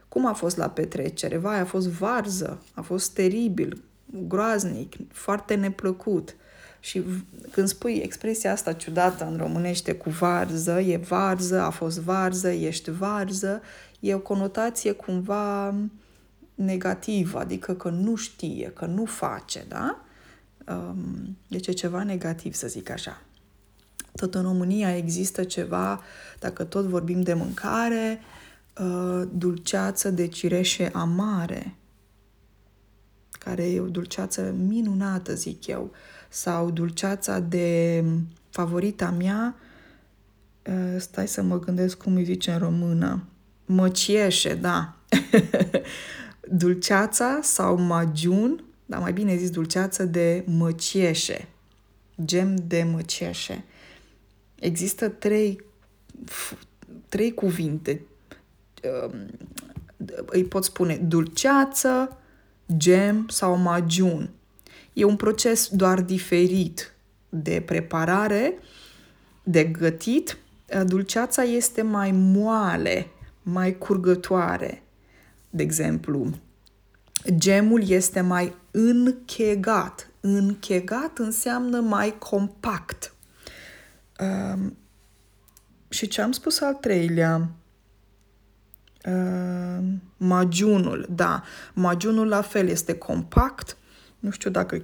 cum 0.07 0.25
a 0.25 0.33
fost 0.33 0.57
la 0.57 0.69
petrecere, 0.69 1.37
vai, 1.37 1.59
a 1.59 1.65
fost 1.65 1.87
varză, 1.87 2.61
a 2.73 2.81
fost 2.81 3.13
teribil, 3.13 3.81
groaznic, 4.27 4.95
foarte 5.11 5.55
neplăcut. 5.55 6.35
Și 6.79 7.03
când 7.51 7.67
spui 7.67 8.01
expresia 8.03 8.51
asta 8.51 8.73
ciudată 8.73 9.27
în 9.31 9.37
românește 9.37 9.93
cu 9.93 10.09
varză, 10.09 10.79
e 10.79 10.97
varză, 10.97 11.61
a 11.61 11.69
fost 11.69 11.99
varză, 11.99 12.49
ești 12.49 12.91
varză, 12.91 13.61
e 13.99 14.13
o 14.13 14.19
conotație 14.19 14.91
cumva 14.91 15.75
negativ, 16.57 17.35
adică 17.35 17.73
că 17.73 17.89
nu 17.89 18.15
știe, 18.15 18.71
că 18.75 18.85
nu 18.85 19.05
face, 19.05 19.65
da? 19.67 20.01
Um, 20.67 21.37
deci 21.47 21.67
e 21.67 21.71
ceva 21.71 22.03
negativ, 22.03 22.53
să 22.53 22.67
zic 22.67 22.89
așa. 22.89 23.21
Tot 24.15 24.35
în 24.35 24.41
România 24.41 24.95
există 24.95 25.43
ceva, 25.43 26.01
dacă 26.39 26.63
tot 26.63 26.85
vorbim 26.85 27.21
de 27.21 27.33
mâncare, 27.33 28.19
uh, 28.79 29.27
dulceață 29.33 30.11
de 30.11 30.27
cireșe 30.27 30.89
amare, 30.93 31.75
care 33.31 33.69
e 33.69 33.79
o 33.79 33.87
dulceață 33.87 34.55
minunată, 34.67 35.33
zic 35.33 35.67
eu, 35.67 35.91
sau 36.29 36.71
dulceața 36.71 37.39
de 37.39 38.03
favorita 38.49 39.09
mea, 39.09 39.55
uh, 40.65 40.99
stai 40.99 41.27
să 41.27 41.41
mă 41.41 41.59
gândesc 41.59 41.97
cum 41.97 42.15
îi 42.15 42.23
zice 42.23 42.51
în 42.51 42.57
română, 42.57 43.23
măcieșe, 43.65 44.53
da. 44.53 44.95
dulceața 46.51 47.39
sau 47.41 47.77
magiun, 47.77 48.63
dar 48.85 48.99
mai 48.99 49.13
bine 49.13 49.35
zis 49.35 49.49
dulceață 49.49 50.05
de 50.05 50.43
măcieșe, 50.45 51.47
gem 52.25 52.55
de 52.67 52.83
măcieșe. 52.83 53.63
Există 54.55 55.09
trei, 55.09 55.61
trei 57.09 57.33
cuvinte. 57.33 58.01
Um, 58.83 59.25
îi 60.25 60.43
pot 60.43 60.63
spune 60.63 60.95
dulceață, 60.95 62.17
gem 62.77 63.27
sau 63.29 63.57
magiun. 63.57 64.29
E 64.93 65.03
un 65.03 65.15
proces 65.15 65.67
doar 65.67 66.01
diferit 66.01 66.93
de 67.29 67.63
preparare, 67.65 68.57
de 69.43 69.63
gătit. 69.63 70.37
Dulceața 70.85 71.43
este 71.43 71.81
mai 71.81 72.11
moale, 72.11 73.07
mai 73.41 73.77
curgătoare 73.77 74.81
de 75.49 75.63
exemplu, 75.63 76.29
gemul 77.35 77.89
este 77.89 78.21
mai 78.21 78.55
închegat. 78.71 80.09
Închegat 80.19 81.17
înseamnă 81.17 81.79
mai 81.79 82.17
compact. 82.17 83.13
Uh, 84.19 84.71
și 85.89 86.07
ce 86.07 86.21
am 86.21 86.31
spus 86.31 86.59
al 86.59 86.73
treilea? 86.73 87.49
Uh, 89.05 89.83
magiunul, 90.17 91.07
da. 91.09 91.43
Magiunul 91.73 92.27
la 92.27 92.41
fel 92.41 92.67
este 92.67 92.93
compact. 92.93 93.77
Nu 94.19 94.29
știu 94.29 94.49
dacă, 94.49 94.81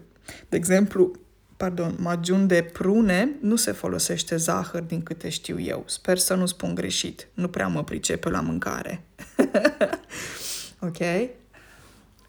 de 0.50 0.58
exemplu, 0.58 1.12
pardon, 1.58 1.96
magiun 2.00 2.48
de 2.48 2.70
prune 2.74 3.30
nu 3.42 3.56
se 3.56 3.72
folosește 3.72 4.36
zahăr 4.36 4.82
din 4.82 5.04
câte 5.04 5.30
știu 5.30 5.60
eu. 5.60 5.84
Sper 5.88 6.18
să 6.18 6.34
nu 6.34 6.46
spun 6.46 6.76
greșit. 6.76 7.28
Nu 7.34 7.48
prea 7.48 7.68
mă 7.68 7.84
pricepe 7.84 8.30
la 8.30 8.42
mâncare. 8.42 9.04
ok? 10.84 11.00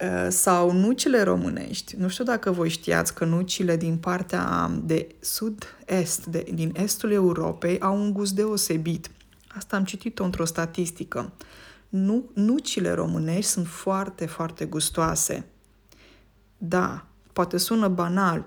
Uh, 0.01 0.27
sau 0.29 0.73
nucile 0.73 1.23
românești. 1.23 1.97
Nu 1.97 2.09
știu 2.09 2.25
dacă 2.25 2.51
voi 2.51 2.69
știați 2.69 3.15
că 3.15 3.25
nucile 3.25 3.77
din 3.77 3.97
partea 3.97 4.71
de 4.83 5.15
sud-est, 5.21 6.27
de, 6.27 6.47
din 6.55 6.75
estul 6.77 7.11
Europei, 7.11 7.81
au 7.81 7.97
un 7.97 8.13
gust 8.13 8.33
deosebit. 8.33 9.11
Asta 9.49 9.77
am 9.77 9.85
citit-o 9.85 10.25
într-o 10.25 10.45
statistică. 10.45 11.33
Nu, 11.89 12.31
nucile 12.33 12.93
românești 12.93 13.51
sunt 13.51 13.67
foarte, 13.67 14.27
foarte 14.27 14.65
gustoase. 14.65 15.47
Da, 16.59 17.07
poate 17.33 17.57
sună 17.57 17.89
banal. 17.89 18.45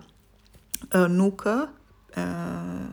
Uh, 0.94 1.06
nucă, 1.08 1.70
uh, 2.18 2.90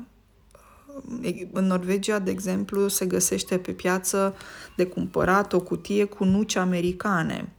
în 1.52 1.66
Norvegia, 1.66 2.18
de 2.18 2.30
exemplu, 2.30 2.88
se 2.88 3.06
găsește 3.06 3.58
pe 3.58 3.72
piață 3.72 4.34
de 4.76 4.86
cumpărat 4.86 5.52
o 5.52 5.60
cutie 5.60 6.04
cu 6.04 6.24
nuci 6.24 6.56
americane. 6.56 7.52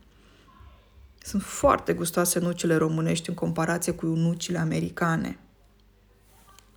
Sunt 1.21 1.41
foarte 1.41 1.93
gustoase 1.93 2.39
nucile 2.39 2.75
românești 2.75 3.29
în 3.29 3.35
comparație 3.35 3.91
cu 3.93 4.05
nucile 4.05 4.57
americane. 4.57 5.39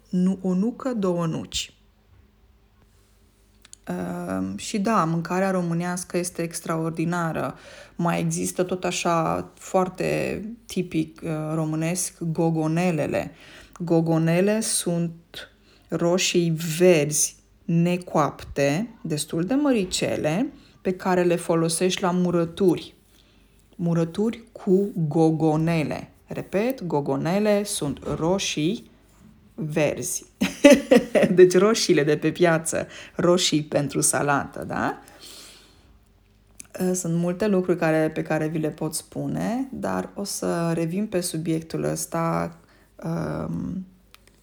Nu, 0.08 0.38
o 0.42 0.54
nucă, 0.54 0.92
două 0.92 1.26
nuci. 1.26 1.72
Uh, 3.88 4.52
și 4.56 4.78
da, 4.78 5.04
mâncarea 5.04 5.50
românească 5.50 6.16
este 6.16 6.42
extraordinară. 6.42 7.54
Mai 7.96 8.20
există 8.20 8.62
tot 8.62 8.84
așa 8.84 9.48
foarte 9.54 10.42
tipic 10.66 11.20
uh, 11.24 11.30
românesc 11.54 12.22
gogonelele. 12.22 13.32
Gogonele 13.80 14.60
sunt 14.60 15.12
roșii 15.88 16.54
verzi 16.78 17.36
necoapte, 17.64 18.88
destul 19.02 19.44
de 19.44 19.54
măricele, 19.54 20.52
pe 20.80 20.92
care 20.92 21.22
le 21.22 21.36
folosești 21.36 22.02
la 22.02 22.10
murături. 22.10 22.94
Murături 23.76 24.44
cu 24.52 24.90
gogonele. 25.08 26.10
Repet, 26.26 26.84
gogonele 26.84 27.64
sunt 27.64 27.98
roșii 28.16 28.90
verzi. 29.54 30.24
deci 31.34 31.56
roșiile 31.56 32.04
de 32.04 32.16
pe 32.16 32.32
piață, 32.32 32.86
roșii 33.14 33.62
pentru 33.62 34.00
salată, 34.00 34.64
da? 34.64 35.02
Uh, 36.80 36.90
sunt 36.94 37.14
multe 37.14 37.46
lucruri 37.46 37.78
care, 37.78 38.10
pe 38.10 38.22
care 38.22 38.46
vi 38.46 38.58
le 38.58 38.70
pot 38.70 38.94
spune, 38.94 39.68
dar 39.72 40.10
o 40.14 40.24
să 40.24 40.72
revin 40.74 41.06
pe 41.06 41.20
subiectul 41.20 41.82
ăsta 41.84 42.56
um, 43.04 43.86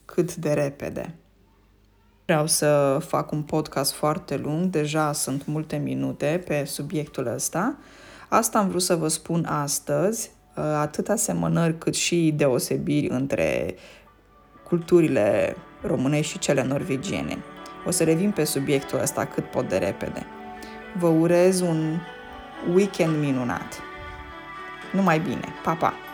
cât 0.06 0.36
de 0.36 0.54
repede. 0.54 1.16
Vreau 2.26 2.48
să 2.48 2.98
fac 3.08 3.32
un 3.32 3.42
podcast 3.42 3.94
foarte 3.94 4.38
lung, 4.38 4.66
deja 4.66 5.12
sunt 5.12 5.46
multe 5.46 5.76
minute 5.76 6.44
pe 6.48 6.64
subiectul 6.66 7.28
ăsta. 7.28 7.76
Asta 8.30 8.60
am 8.60 8.68
vrut 8.68 8.82
să 8.82 8.96
vă 8.96 9.08
spun 9.08 9.46
astăzi, 9.46 10.32
uh, 10.56 10.64
atât 10.64 11.10
asemănări 11.10 11.78
cât 11.78 11.96
și 11.96 12.34
deosebiri 12.36 13.08
între 13.10 13.76
culturile 14.68 15.56
românești 15.82 16.32
și 16.32 16.40
cele 16.40 16.64
norvegiene. 16.64 17.38
O 17.86 17.92
să 17.92 18.04
revin 18.04 18.32
pe 18.32 18.44
subiectul 18.44 19.00
ăsta 19.02 19.26
cât 19.26 19.46
pot 19.52 19.70
de 19.70 19.78
repede. 19.78 20.26
Vă 21.00 21.08
urez 21.08 21.60
un 21.60 22.00
weekend 22.74 23.20
minunat. 23.20 23.80
Numai 24.94 25.20
bine. 25.20 25.48
Pa, 25.64 25.74
pa! 25.74 26.05